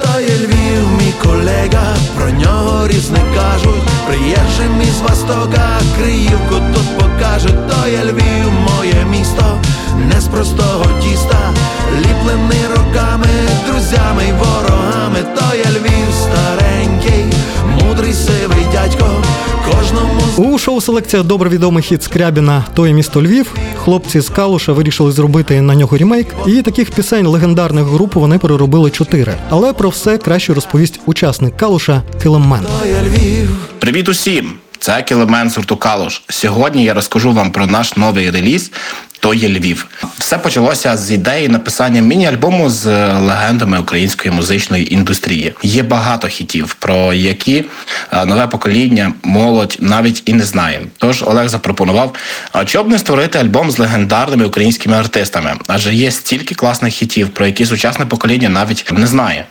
То 0.03 0.21
є 0.21 0.37
Львів, 0.37 0.89
мій 0.99 1.15
колега, 1.23 1.97
про 2.17 2.31
нього 2.31 2.89
різне 2.89 3.19
кажуть. 3.35 3.83
Приїжджим 4.07 4.83
із 4.83 5.01
Востока, 5.01 5.69
Криївку 5.99 6.55
тут 6.75 6.99
покажуть. 6.99 7.69
То 7.69 7.89
є 7.89 8.05
Львів, 8.05 8.53
моє 8.69 9.05
місто, 9.11 9.59
не 9.97 10.21
з 10.21 10.29
простого 10.29 10.85
тіста, 11.03 11.55
ліплений 11.99 12.67
роками, 12.71 13.27
друзями 13.67 14.25
й 14.29 14.33
ворогами. 14.33 15.19
То 15.35 15.57
є 15.57 15.65
Львів 15.65 16.09
старенький, 16.23 17.25
мудрий 17.81 18.13
сивий 18.13 18.67
дядько, 18.73 19.07
кожному 19.71 20.21
У 20.37 20.59
шоу 20.59 20.81
селекція 20.81 21.23
добре 21.23 21.51
відомий 21.51 21.83
хіт 21.83 22.03
Скрябіна 22.03 22.65
Тоє 22.75 22.93
місто 22.93 23.23
Львів. 23.23 23.55
Хлопці 23.77 24.21
з 24.21 24.29
Калуша 24.29 24.73
вирішили 24.73 25.13
зробити 25.13 25.61
на 25.61 25.75
нього 25.75 25.97
ремейк. 25.97 26.27
І 26.47 26.63
таких 26.63 26.91
пісень 26.91 27.27
легендарних 27.27 27.85
груп 27.85 28.15
вони 28.15 28.39
переробили 28.39 28.91
чотири. 28.91 29.35
Але 29.51 29.73
про 29.73 29.89
все 29.89 30.19
краще 30.19 30.55
розповість 30.55 31.01
учасник 31.07 31.57
Калуша 31.57 32.03
Килиммен. 32.23 32.61
То 32.81 32.87
є 32.87 32.97
Львів. 33.03 33.51
Привіт 33.79 34.09
усім! 34.09 34.64
Це 34.85 35.03
Кілемен 35.03 35.51
Сурту 35.51 35.77
Калуш. 35.77 36.23
Сьогодні 36.29 36.85
я 36.85 36.95
розкажу 36.95 37.33
вам 37.33 37.53
про 37.53 37.67
наш 37.67 37.97
новий 37.97 38.31
реліз. 38.31 38.71
То 39.21 39.35
є 39.35 39.49
Львів. 39.49 39.87
Все 40.19 40.39
почалося 40.39 40.97
з 40.97 41.13
ідеї 41.13 41.49
написання 41.49 42.03
міні-альбому 42.03 42.71
з 42.71 42.87
легендами 43.13 43.79
української 43.81 44.35
музичної 44.35 44.95
індустрії. 44.95 45.55
Є 45.63 45.83
багато 45.83 46.29
хітів, 46.29 46.75
про 46.75 47.13
які 47.13 47.65
е, 48.13 48.25
нове 48.25 48.47
покоління, 48.47 49.13
молодь 49.23 49.77
навіть 49.81 50.23
і 50.27 50.33
не 50.33 50.45
знає. 50.45 50.81
Тож 50.99 51.23
Олег 51.23 51.49
запропонував, 51.49 52.15
а 52.53 52.65
чого 52.65 52.85
б 52.85 52.89
не 52.89 52.99
створити 52.99 53.39
альбом 53.39 53.71
з 53.71 53.79
легендарними 53.79 54.45
українськими 54.45 54.97
артистами, 54.97 55.55
адже 55.67 55.95
є 55.95 56.11
стільки 56.11 56.55
класних 56.55 56.95
хітів, 56.95 57.29
про 57.29 57.47
які 57.47 57.67
сучасне 57.67 58.07
покоління 58.07 58.49
навіть 58.49 58.93
не 58.93 59.07
знає. 59.07 59.47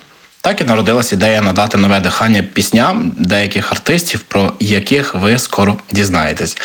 Так 0.46 0.62
і 0.62 0.64
народилась 0.64 1.14
ідея 1.14 1.42
надати 1.42 1.78
нове 1.78 2.00
дихання 2.00 2.44
пісням 2.54 3.12
деяких 3.18 3.72
артистів, 3.72 4.20
про 4.20 4.54
яких 4.60 5.16
ви 5.16 5.38
скоро 5.38 5.78
дізнаєтесь. 5.92 6.58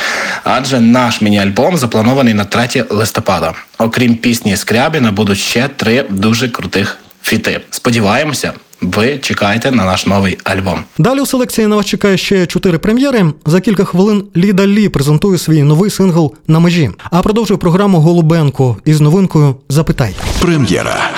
Адже 0.44 0.80
наш 0.80 1.20
міні-альбом 1.20 1.76
запланований 1.76 2.34
на 2.34 2.44
3 2.44 2.84
листопада. 2.90 3.52
Окрім 3.78 4.14
пісні 4.14 4.56
Скрябіна, 4.56 5.12
будуть 5.12 5.38
ще 5.38 5.68
три 5.76 6.04
дуже 6.08 6.48
крутих 6.48 6.98
фіти. 7.22 7.60
Сподіваємося, 7.70 8.52
ви 8.80 9.18
чекаєте 9.18 9.70
на 9.70 9.84
наш 9.84 10.06
новий 10.06 10.38
альбом. 10.44 10.84
Далі 10.98 11.20
у 11.20 11.26
селекції 11.26 11.66
на 11.66 11.76
вас 11.76 11.86
чекає 11.86 12.16
ще 12.16 12.46
чотири 12.46 12.78
прем'єри. 12.78 13.32
За 13.46 13.60
кілька 13.60 13.84
хвилин 13.84 14.24
Ліда 14.36 14.66
Лі 14.66 14.88
презентує 14.88 15.38
свій 15.38 15.62
новий 15.62 15.90
сингл 15.90 16.34
на 16.46 16.58
межі. 16.58 16.90
А 17.10 17.22
продовжує 17.22 17.58
програму 17.58 17.98
Голубенко 18.00 18.76
із 18.84 19.00
новинкою 19.00 19.56
Запитай. 19.68 20.14
Прем'єра. 20.40 21.10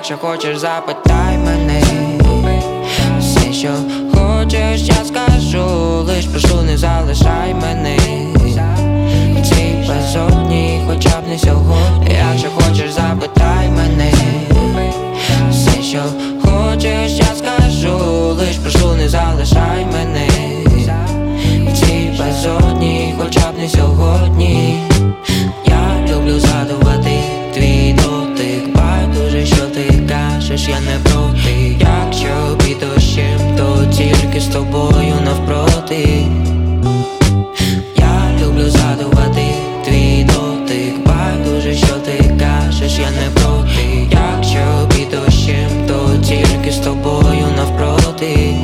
Якщо 0.00 0.16
хочеш, 0.16 0.58
запитай 0.58 1.38
мене. 1.38 1.82
Все, 3.18 3.52
що 3.52 3.68
хочеш, 4.14 4.80
я 4.82 4.94
скажу, 5.04 5.64
лиш 6.02 6.24
прошу, 6.24 6.62
не 6.62 6.78
залишай 6.78 7.54
мене. 7.54 7.96
Цій 9.44 9.88
безодні, 9.88 10.80
хоча 10.86 11.20
б 11.20 11.28
не 11.28 11.38
сьогодні. 11.38 12.16
Якщо 12.30 12.48
хочеш, 12.50 12.90
запитай 12.90 13.68
мене. 13.68 14.12
Все, 15.50 15.82
що 15.82 16.02
хочеш, 16.42 17.12
я 17.12 17.34
скажу, 17.36 17.98
лиш 18.38 18.56
прошу, 18.56 18.94
не 18.94 19.08
залишай 19.08 19.86
мене. 19.92 20.28
Цій 21.74 22.12
безодні, 22.18 23.14
хоча 23.18 23.52
б 23.52 23.58
не 23.58 23.68
сьогодні. 23.68 24.82
Я 25.66 26.14
люблю 26.14 26.40
задувати 26.40 26.79
ти 30.50 30.56
я 30.56 30.80
не 30.80 30.98
проти. 31.02 31.76
Якщо 31.80 32.58
під 32.64 32.78
дощем, 32.78 33.56
то 33.56 33.86
тільки 33.96 34.40
з 34.40 34.46
тобою 34.46 35.14
навпроти. 35.24 36.26
Я 37.96 38.30
люблю 38.42 38.70
задувати 38.70 39.54
твій 39.84 40.24
дотик. 40.24 41.06
Байдуже, 41.06 41.74
що 41.74 41.94
ти 41.94 42.36
кажеш, 42.40 42.98
я 42.98 43.10
не 43.10 43.30
проти. 43.34 44.08
Якщо 44.10 44.88
під 44.96 45.10
дощем, 45.10 45.70
то 45.88 46.28
тільки 46.28 46.72
з 46.72 46.78
тобою 46.78 47.46
навпроти. 47.56 48.56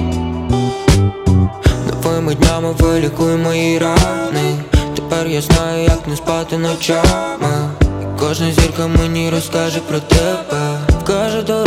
Новими 1.86 2.34
днями 2.34 2.72
вилікуй 2.78 3.36
мої 3.36 3.78
рани. 3.78 4.54
Тепер 4.96 5.26
я 5.26 5.40
знаю, 5.40 5.82
як 5.82 6.08
не 6.08 6.16
спати 6.16 6.58
ночами. 6.58 7.70
Кожна 8.18 8.52
зірка 8.52 8.86
мені 8.86 9.30
розкаже 9.30 9.80
про 9.88 10.00
тебе. 10.00 10.86
Дорогу 11.36 11.42
до 11.42 11.65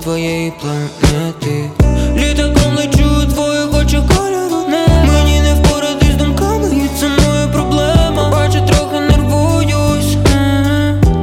твоєї 0.00 0.52
планети. 0.60 1.70
Літаком 2.16 2.76
лечу 2.76 3.32
твоїх 3.34 3.74
очі 3.74 3.98
кольору. 4.08 4.68
Не 4.68 4.86
Мені 5.12 5.40
не 5.40 5.54
впоратись 5.54 6.14
думками, 6.18 6.68
і 6.68 6.98
це 7.00 7.08
моя 7.08 7.46
проблема. 7.52 8.30
Бачу, 8.30 8.66
трохи 8.66 9.00
нервуюсь, 9.00 10.16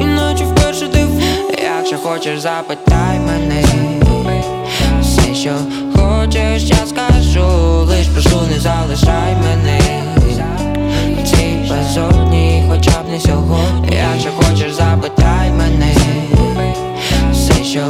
іначе 0.01 0.43
вперше 0.43 0.87
дивуюсь 0.87 1.23
Якщо 1.63 1.97
хочеш, 1.97 2.39
запитай 2.39 3.19
мене. 3.19 3.63
Все, 5.01 5.35
що 5.35 5.51
хочеш, 5.95 6.63
я 6.63 6.85
скажу, 6.87 7.47
лиш 7.85 8.07
прошу, 8.07 8.41
не 8.51 8.59
залишай 8.59 9.35
мене. 9.43 9.79
В 11.23 11.27
цій 11.27 11.69
безодні, 11.69 12.63
хоча 12.69 12.91
б 12.91 13.09
не 13.11 13.19
сьогодні. 13.19 13.97
Якщо 14.13 14.29
хочеш, 14.31 14.73
запитай 14.73 15.51
мене. 15.51 15.95
Все, 17.31 17.63
що 17.63 17.81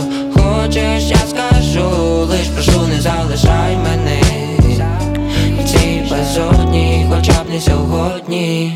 хочеш, 0.68 1.04
я 1.10 1.18
скажу, 1.18 1.90
лиш 2.26 2.48
прошу, 2.48 2.88
не 2.88 3.02
залишай 3.02 3.78
мене 3.78 4.22
цій 5.66 6.04
безодні, 6.12 7.08
хоча 7.10 7.44
б 7.44 7.50
не 7.50 7.60
сьогодні. 7.60 8.72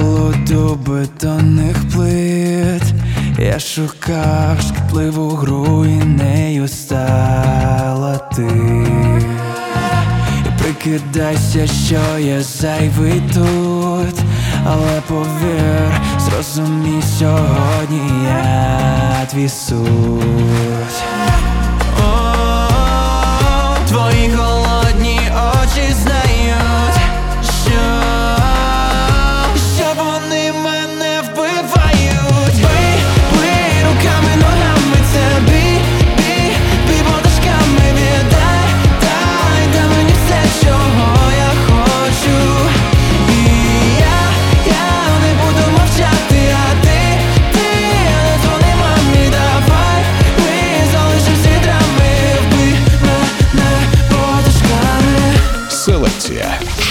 Холоду 0.00 0.76
бетонних 0.76 1.76
плит. 1.92 2.82
Я 3.38 3.58
шукав 3.58 4.60
шкідливу 4.60 5.28
гру 5.28 5.84
і 5.84 6.04
нею 6.04 6.68
стала 6.68 8.18
ти. 8.36 8.48
І 10.46 10.62
прикидайся, 10.62 11.66
що 11.66 12.18
я 12.18 12.42
зайвий 12.42 13.22
тут. 13.34 14.24
Але 14.66 15.00
повір, 15.08 16.00
зрозумій 16.18 17.02
сьогодні 17.18 18.24
я 18.24 19.26
твій 19.30 19.48
суть 19.48 21.09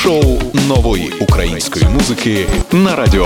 шоу 0.10 0.42
нової 0.68 1.12
української 1.20 1.86
музики 1.86 2.48
на 2.72 2.96
Радіо 2.96 3.26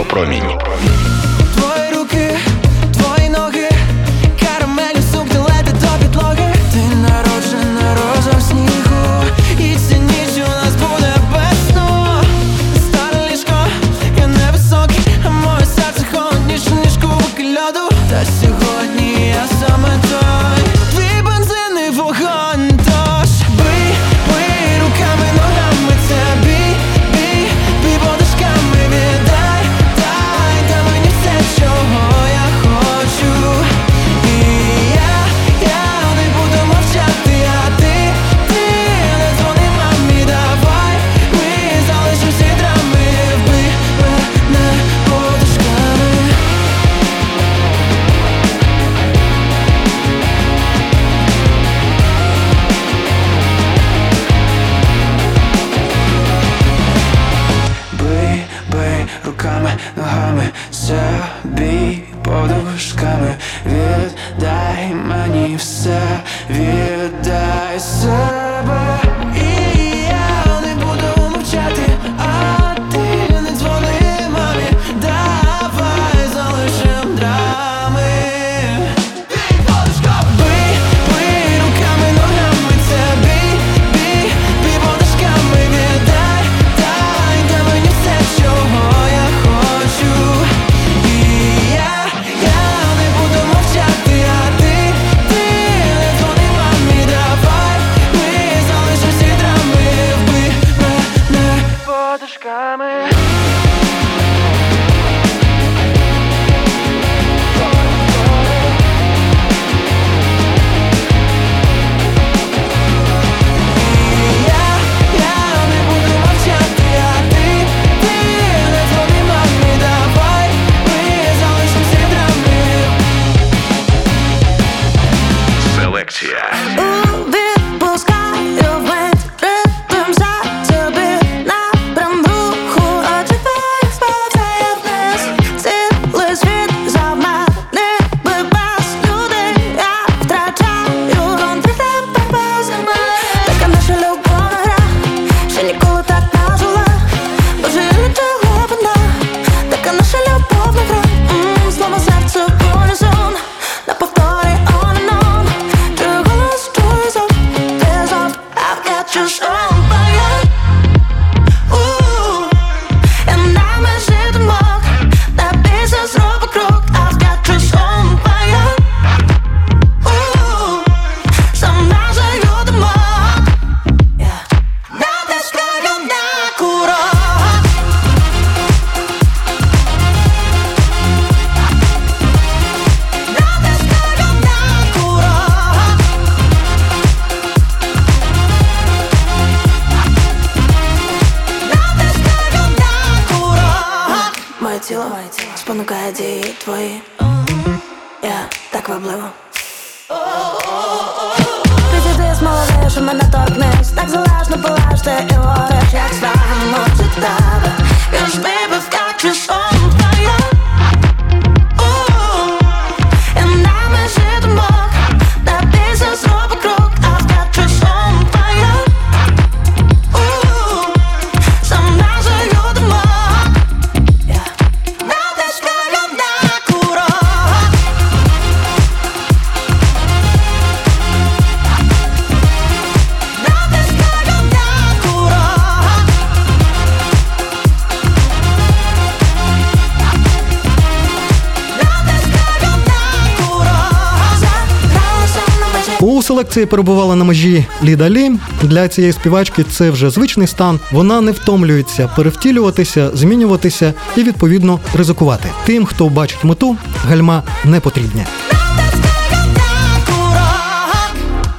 У 246.57 246.65
перебувала 246.67 247.15
на 247.15 247.23
межі 247.23 247.65
Ліда 247.83 248.09
Лі. 248.09 248.31
Для 248.63 248.87
цієї 248.87 249.13
співачки 249.13 249.63
це 249.63 249.89
вже 249.91 250.09
звичний 250.09 250.47
стан. 250.47 250.79
Вона 250.91 251.21
не 251.21 251.31
втомлюється 251.31 252.09
перевтілюватися, 252.15 253.09
змінюватися 253.13 253.93
і 254.15 254.23
відповідно 254.23 254.79
ризикувати. 254.93 255.49
Тим, 255.65 255.85
хто 255.85 256.09
бачить 256.09 256.43
мету, 256.43 256.77
гальма 257.09 257.43
не 257.65 257.79
потрібні. 257.79 258.25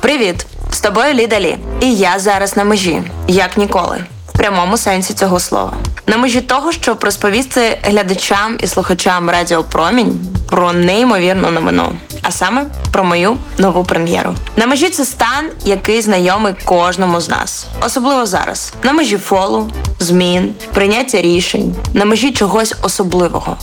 Привіт! 0.00 0.46
З 0.70 0.80
тобою 0.80 1.14
Ліда 1.14 1.40
Лі. 1.40 1.56
І 1.80 1.94
я 1.94 2.18
зараз 2.18 2.56
на 2.56 2.64
межі, 2.64 3.02
як 3.28 3.56
ніколи, 3.56 4.04
в 4.28 4.38
прямому 4.38 4.76
сенсі 4.76 5.14
цього 5.14 5.40
слова. 5.40 5.72
На 6.06 6.16
межі 6.16 6.40
того, 6.40 6.72
щоб 6.72 7.04
розповісти 7.04 7.78
глядачам 7.82 8.58
і 8.60 8.66
слухачам 8.66 9.30
Радіо 9.30 9.62
Промінь 9.64 10.20
про 10.48 10.72
неймовірну 10.72 11.50
новину, 11.50 11.92
а 12.22 12.30
саме 12.30 12.66
про 12.92 13.04
мою 13.04 13.36
нову 13.58 13.84
прем'єру. 13.84 14.34
На 14.56 14.66
межі 14.66 14.88
це 14.88 15.04
стан, 15.04 15.50
який 15.64 16.02
знайомий 16.02 16.54
кожному 16.64 17.20
з 17.20 17.28
нас, 17.28 17.66
особливо 17.86 18.26
зараз. 18.26 18.72
На 18.82 18.92
межі 18.92 19.16
фолу, 19.16 19.70
змін, 19.98 20.54
прийняття 20.74 21.22
рішень, 21.22 21.74
на 21.94 22.04
межі 22.04 22.32
чогось 22.32 22.74
особливого 22.82 23.56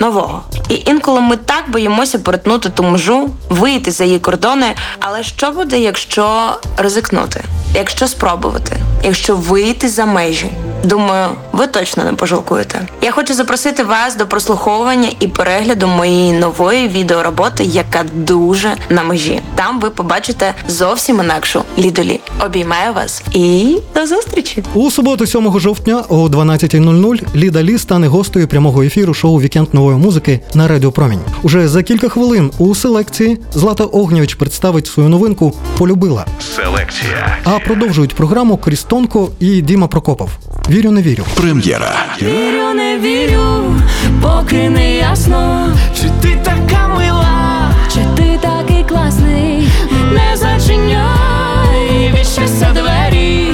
нового. 0.00 0.42
І 0.68 0.82
інколи 0.86 1.20
ми 1.20 1.36
так 1.36 1.70
боїмося 1.70 2.18
перетнути 2.18 2.68
ту 2.68 2.82
межу, 2.82 3.30
вийти 3.48 3.90
за 3.90 4.04
її 4.04 4.18
кордони. 4.18 4.74
Але 5.00 5.22
що 5.22 5.50
буде, 5.50 5.78
якщо 5.78 6.56
ризикнути? 6.76 7.44
Якщо 7.74 8.08
спробувати, 8.08 8.76
якщо 9.02 9.36
вийти 9.36 9.88
за 9.88 10.06
межі? 10.06 10.50
Думаю, 10.86 11.28
ви 11.52 11.66
точно 11.66 12.04
не 12.04 12.12
пожалкуєте. 12.12 12.88
Я 13.02 13.10
хочу 13.12 13.34
запросити 13.34 13.82
вас 13.84 14.16
до 14.16 14.26
прослуховування 14.26 15.08
і 15.20 15.28
перегляду 15.28 15.86
моєї 15.86 16.32
нової 16.32 16.88
відеороботи, 16.88 17.64
яка 17.64 18.04
дуже 18.14 18.76
на 18.90 19.02
межі. 19.02 19.40
Там 19.54 19.80
ви 19.80 19.90
побачите 19.90 20.54
зовсім 20.68 21.20
інакшу 21.20 21.62
лідолі. 21.78 22.20
Обіймаю 22.46 22.92
вас 22.92 23.22
і 23.32 23.76
до 23.94 24.06
зустрічі! 24.06 24.62
У 24.74 24.90
суботу, 24.90 25.26
7 25.26 25.60
жовтня 25.60 26.04
о 26.08 26.26
12.00 26.26 27.36
Ліда 27.36 27.62
Лі 27.62 27.78
стане 27.78 28.06
гостею 28.08 28.48
прямого 28.48 28.82
ефіру 28.82 29.14
шоу 29.14 29.40
Вікенд 29.40 29.68
нової 29.72 29.96
музики 29.96 30.40
на 30.54 30.68
Радіо 30.68 30.92
Промінь. 30.92 31.20
Уже 31.42 31.68
за 31.68 31.82
кілька 31.82 32.08
хвилин 32.08 32.50
у 32.58 32.74
селекції 32.74 33.38
Злата 33.54 33.84
Огнєвич 33.84 34.34
представить 34.34 34.86
свою 34.86 35.08
новинку 35.08 35.54
Полюбила. 35.78 36.26
Селекція. 36.56 37.38
А 37.44 37.58
продовжують 37.58 38.14
програму 38.14 38.56
Крістонко 38.56 39.28
і 39.40 39.62
Діма 39.62 39.86
Прокопов. 39.86 40.30
Вірю, 40.76 40.90
не 40.90 41.02
вірю. 41.02 41.26
Прем'єра. 41.34 41.96
Вірю, 42.22 42.74
не 42.74 42.98
вірю, 42.98 43.74
поки 44.22 44.68
не 44.70 44.96
ясно, 44.96 45.72
Чи 46.00 46.10
ти 46.22 46.38
така 46.44 46.88
мила? 46.88 47.70
чи 47.94 48.00
ти 48.16 48.38
такий 48.40 48.84
класний, 48.88 49.68
не 50.12 50.36
зачиняй 50.36 52.12
від 52.18 52.26
щастя 52.26 52.70
двері, 52.74 53.48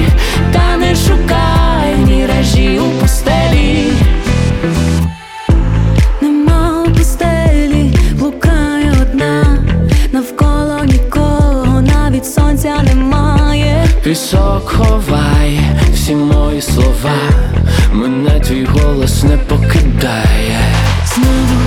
та 0.53 0.77
не 0.77 0.95
шукай 0.95 1.95
міражі 2.07 2.79
у 2.79 3.01
постелі. 3.01 3.87
Пісок 14.03 14.69
ховай 14.69 15.59
всі 15.93 16.15
мої 16.15 16.61
слова, 16.61 17.17
мене 17.93 18.39
твій 18.39 18.65
голос 18.65 19.23
не 19.23 19.37
покидає. 19.37 20.59
Знову 21.15 21.61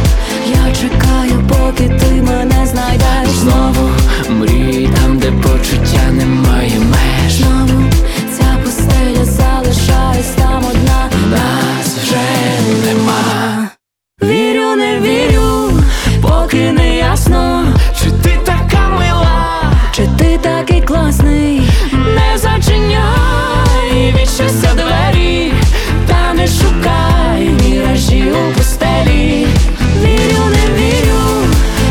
я 0.47 0.74
чекаю, 0.74 1.45
поки 1.49 1.89
ти 1.89 2.22
мене 2.22 2.66
знайдеш. 2.66 3.28
Знову 3.28 3.91
мрій 4.28 4.89
там, 4.97 5.18
де 5.18 5.30
почуття 5.30 6.11
немає 6.12 6.78
меж. 6.78 7.32
Знову 7.32 7.84
ця 8.37 8.59
пустеля 8.64 9.24
залишаюсь 9.24 10.34
там 10.37 10.64
одна. 10.70 11.11
Нас 11.30 11.97
вже 12.03 12.26
нема. 12.87 13.68
Вірю, 14.22 14.76
не 14.76 15.01
вірю, 15.01 15.36
у 28.37 28.53
постелі. 28.59 29.47
Вірю, 30.03 30.43
не 30.51 30.74
вірю, 30.82 31.22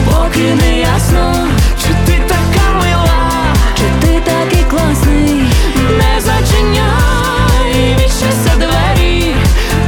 поки 0.06 0.56
не 0.56 0.80
ясно, 0.80 1.48
Чи 1.82 1.88
ти 2.06 2.20
така 2.28 2.74
мила? 2.74 3.54
чи 3.78 4.08
ти 4.08 4.22
такий 4.26 4.64
класний, 4.70 5.42
не 5.98 6.22
зачиняй 6.22 7.96
від 8.00 8.12
щастя 8.12 8.52
двері, 8.58 9.36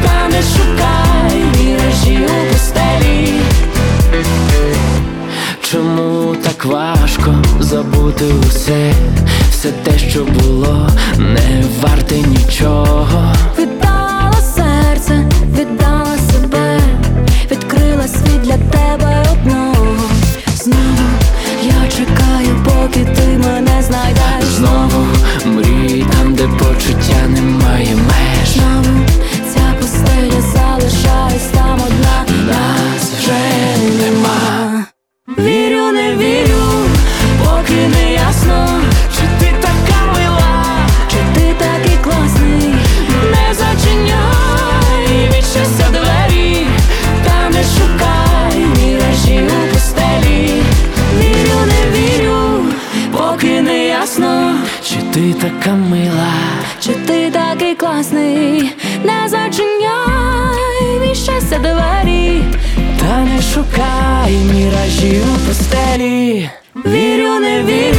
та 0.04 0.28
не 0.28 0.42
шукай 0.42 1.42
міражі 1.64 2.20
у 2.26 2.54
постелі. 2.54 3.34
Чому 5.72 6.36
так 6.36 6.66
важко 6.66 7.36
забути 7.60 8.26
усе? 8.48 8.94
Все 9.52 9.72
те, 9.72 10.00
що 10.00 10.24
було, 10.26 10.90
не 11.18 11.64
варте 11.82 12.16
нічого. 12.16 13.34
Ти 23.06 23.38
мене 23.38 23.84
знайдеш. 23.84 24.44
Знову 24.58 25.17
така 55.48 55.76
мила? 55.76 56.34
чи 56.80 56.90
ти 56.90 57.32
такий 57.32 57.76
класний, 57.76 58.72
не 59.04 59.30
зачиняй 59.30 61.00
мій 61.02 61.16
щастя 61.16 61.60
двері, 61.60 62.42
Та 63.00 63.24
не 63.24 63.42
шукай 63.42 64.34
міражів 64.54 65.24
у 65.36 65.48
пустелі, 65.48 66.50
вірю, 66.86 67.40
не 67.40 67.64
вірю, 67.64 67.97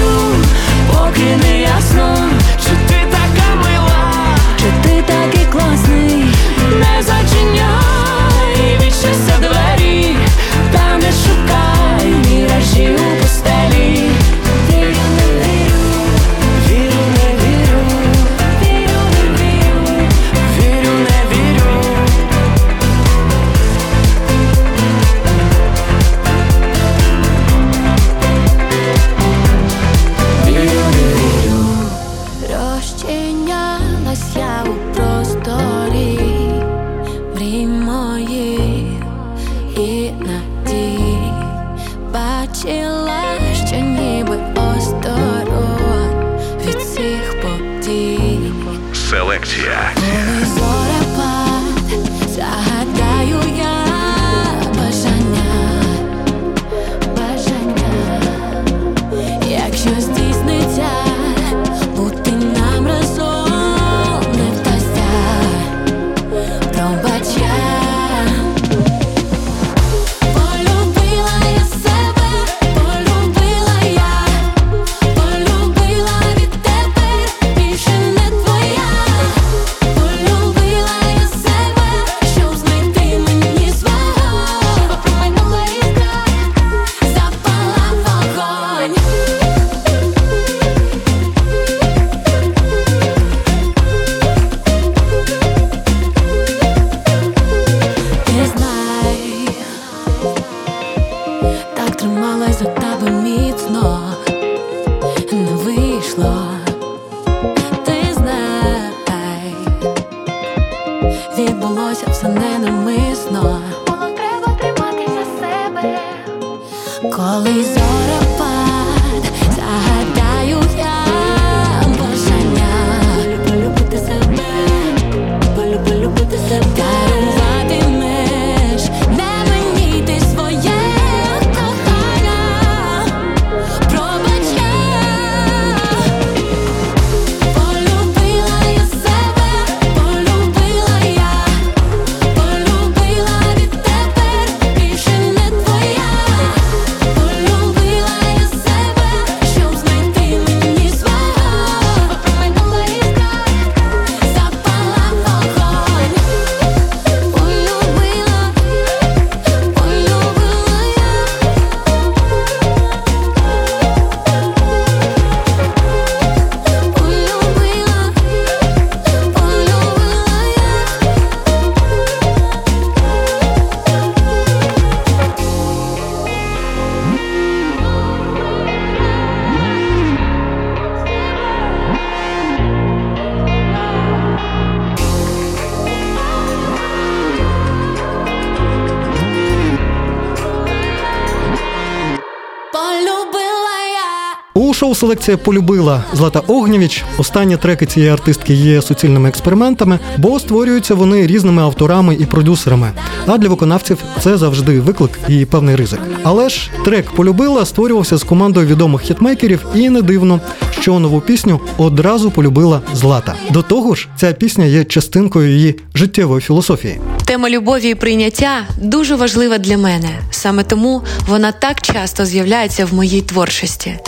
селекція 194.99 195.37
полюбила 195.37 196.05
Злата 196.13 196.41
Огнєвіч. 196.47 197.05
Останні 197.19 197.57
треки 197.57 197.87
цієї 197.87 198.13
артистки 198.13 198.55
є 198.55 198.83
суцільними 198.83 199.29
експериментами, 199.29 199.99
бо 200.17 200.41
створюються 200.41 200.95
вони 200.95 201.27
різними 201.27 201.63
авторами 201.63 202.15
і 202.15 202.25
продюсерами. 202.25 202.91
А 203.27 203.39
для 203.39 203.49
виконавців 203.49 203.99
це 204.21 204.37
завжди 204.37 204.81
виклик 204.81 205.11
і 205.29 205.45
певний 205.45 205.77
ризик. 205.77 206.01
Але 206.23 206.49
ж 206.49 206.71
трек 206.85 207.11
полюбила 207.11 207.67
створювався 207.67 208.17
з 208.17 208.25
командою 208.25 208.67
відомих 208.67 209.03
хітмейкерів, 209.03 209.67
і 209.75 209.91
не 209.91 210.03
дивно, 210.03 210.41
що 210.81 210.99
нову 210.99 211.21
пісню 211.21 211.61
одразу 211.77 212.31
полюбила 212.31 212.81
Злата. 212.95 213.35
До 213.51 213.63
того 213.63 213.95
ж, 213.95 214.09
ця 214.17 214.33
пісня 214.33 214.65
є 214.65 214.85
частинкою 214.85 215.51
її 215.51 215.81
життєвої 215.95 216.41
філософії. 216.41 217.01
Тема 217.25 217.51
любові 217.51 217.89
і 217.89 217.95
прийняття 217.95 218.67
дуже 218.83 219.17
важлива 219.17 219.59
для 219.59 219.79
мене. 219.79 220.09
Саме 220.31 220.65
тому 220.65 221.03
вона 221.29 221.53
так 221.53 221.81
часто 221.81 222.25
з'являється 222.25 222.85
в 222.85 222.95
моїй 222.95 223.21
творчості. 223.21 223.99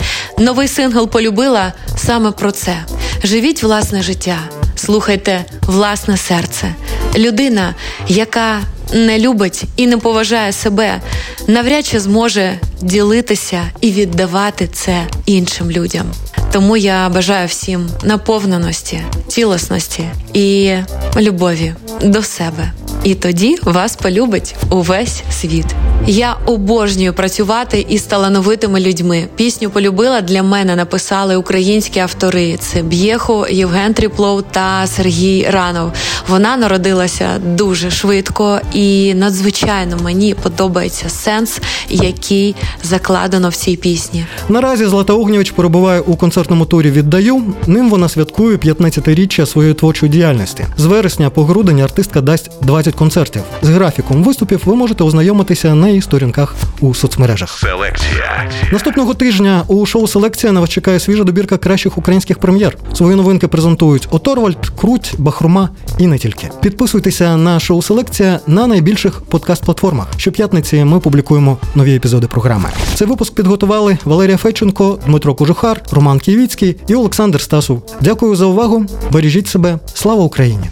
Новий 0.41 0.67
сингл 0.67 1.07
полюбила 1.07 1.73
саме 1.97 2.31
про 2.31 2.51
це. 2.51 2.77
Живіть 3.23 3.63
власне 3.63 4.01
життя, 4.01 4.37
слухайте 4.75 5.45
власне 5.61 6.17
серце. 6.17 6.75
Людина, 7.17 7.75
яка 8.07 8.61
не 8.93 9.19
любить 9.19 9.63
і 9.75 9.87
не 9.87 9.97
поважає 9.97 10.53
себе, 10.53 11.01
навряд 11.47 11.85
чи 11.85 11.99
зможе 11.99 12.59
ділитися 12.81 13.63
і 13.81 13.91
віддавати 13.91 14.67
це 14.73 15.07
іншим 15.25 15.71
людям. 15.71 16.11
Тому 16.51 16.77
я 16.77 17.09
бажаю 17.09 17.47
всім 17.47 17.89
наповненості, 18.03 19.01
цілісності 19.27 20.03
і 20.33 20.75
любові 21.17 21.73
до 22.01 22.23
себе. 22.23 22.71
І 23.03 23.15
тоді 23.15 23.57
вас 23.63 23.95
полюбить 23.95 24.55
увесь 24.69 25.23
світ. 25.31 25.65
Я 26.07 26.37
обожнюю 26.45 27.13
працювати 27.13 27.85
із 27.89 28.03
талановитими 28.03 28.79
людьми. 28.79 29.27
Пісню 29.35 29.69
полюбила 29.69 30.21
для 30.21 30.43
мене 30.43 30.75
написали 30.75 31.35
українські 31.35 31.99
автори: 31.99 32.57
це 32.59 32.81
Б'єхо, 32.81 33.47
Євген 33.51 33.93
Тріплов 33.93 34.43
та 34.51 34.87
Сергій 34.87 35.47
Ранов. 35.49 35.91
Вона 36.29 36.57
народилася 36.57 37.27
дуже 37.45 37.91
швидко 37.91 38.59
і 38.73 39.13
надзвичайно 39.13 39.97
мені 40.03 40.33
подобається 40.33 41.09
сенс, 41.09 41.59
який 41.89 42.55
закладено 42.83 43.49
в 43.49 43.55
цій 43.55 43.75
пісні. 43.75 44.25
Наразі 44.49 44.85
Злата 44.85 45.13
Огнєвич 45.13 45.51
перебуває 45.51 46.01
у 46.01 46.15
концертному 46.15 46.65
турі 46.65 46.91
Віддаю. 46.91 47.43
Ним 47.67 47.89
вона 47.89 48.09
святкує 48.09 48.57
15-річчя 48.57 49.45
своєї 49.45 49.73
творчої 49.73 50.11
діяльності. 50.11 50.65
З 50.77 50.85
вересня 50.85 51.29
по 51.29 51.43
грудень 51.43 51.81
артистка 51.81 52.21
дасть 52.21 52.51
20 52.61 52.90
концертів. 52.95 53.41
З 53.61 53.69
графіком 53.69 54.23
виступів 54.23 54.61
ви 54.65 54.75
можете 54.75 55.03
ознайомитися 55.03 55.75
на 55.75 55.87
її 55.89 56.01
сторінках 56.01 56.55
у 56.79 56.93
соцмережах. 56.93 57.59
Селекція. 57.59 58.49
Наступного 58.71 59.13
тижня 59.13 59.63
у 59.67 59.85
шоу 59.85 60.07
Селекція 60.07 60.53
на 60.53 60.59
вас 60.59 60.69
чекає 60.69 60.99
свіжа 60.99 61.23
добірка 61.23 61.57
кращих 61.57 61.97
українських 61.97 62.39
прем'єр. 62.39 62.77
Свої 62.93 63.15
новинки 63.15 63.47
презентують 63.47 64.07
Оторвальд, 64.11 64.57
Круть, 64.81 65.13
Бахрума 65.17 65.69
і 65.97 66.07
не 66.07 66.17
тільки. 66.17 66.49
Підписуйтеся 66.61 67.37
на 67.37 67.59
шоу 67.59 67.81
Селекція 67.81 68.39
на 68.47 68.67
найбільших 68.67 69.21
подкаст-платформах. 69.29 70.05
Щоп'ятниці 70.17 70.83
ми 70.85 70.99
публікуємо 70.99 71.57
нові 71.75 71.95
епізоди 71.95 72.27
програми. 72.27 72.69
Цей 72.93 73.07
випуск 73.07 73.35
підготували 73.35 73.97
Валерія 74.05 74.37
Феченко, 74.37 74.99
Дмитро 75.05 75.35
Кожухар, 75.35 75.81
Роман 75.91 76.19
Київіцький 76.19 76.75
і 76.87 76.95
Олександр 76.95 77.41
Стасов. 77.41 77.81
Дякую 78.01 78.35
за 78.35 78.45
увагу. 78.45 78.85
Бережіть 79.11 79.47
себе. 79.47 79.79
Слава 79.93 80.23
Україні! 80.23 80.65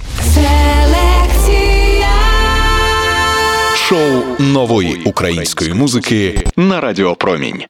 Шоу 3.90 4.24
нової 4.40 5.02
української 5.06 5.74
музики 5.74 6.46
на 6.56 6.82
Радіо 6.82 7.16
Промінь. 7.16 7.64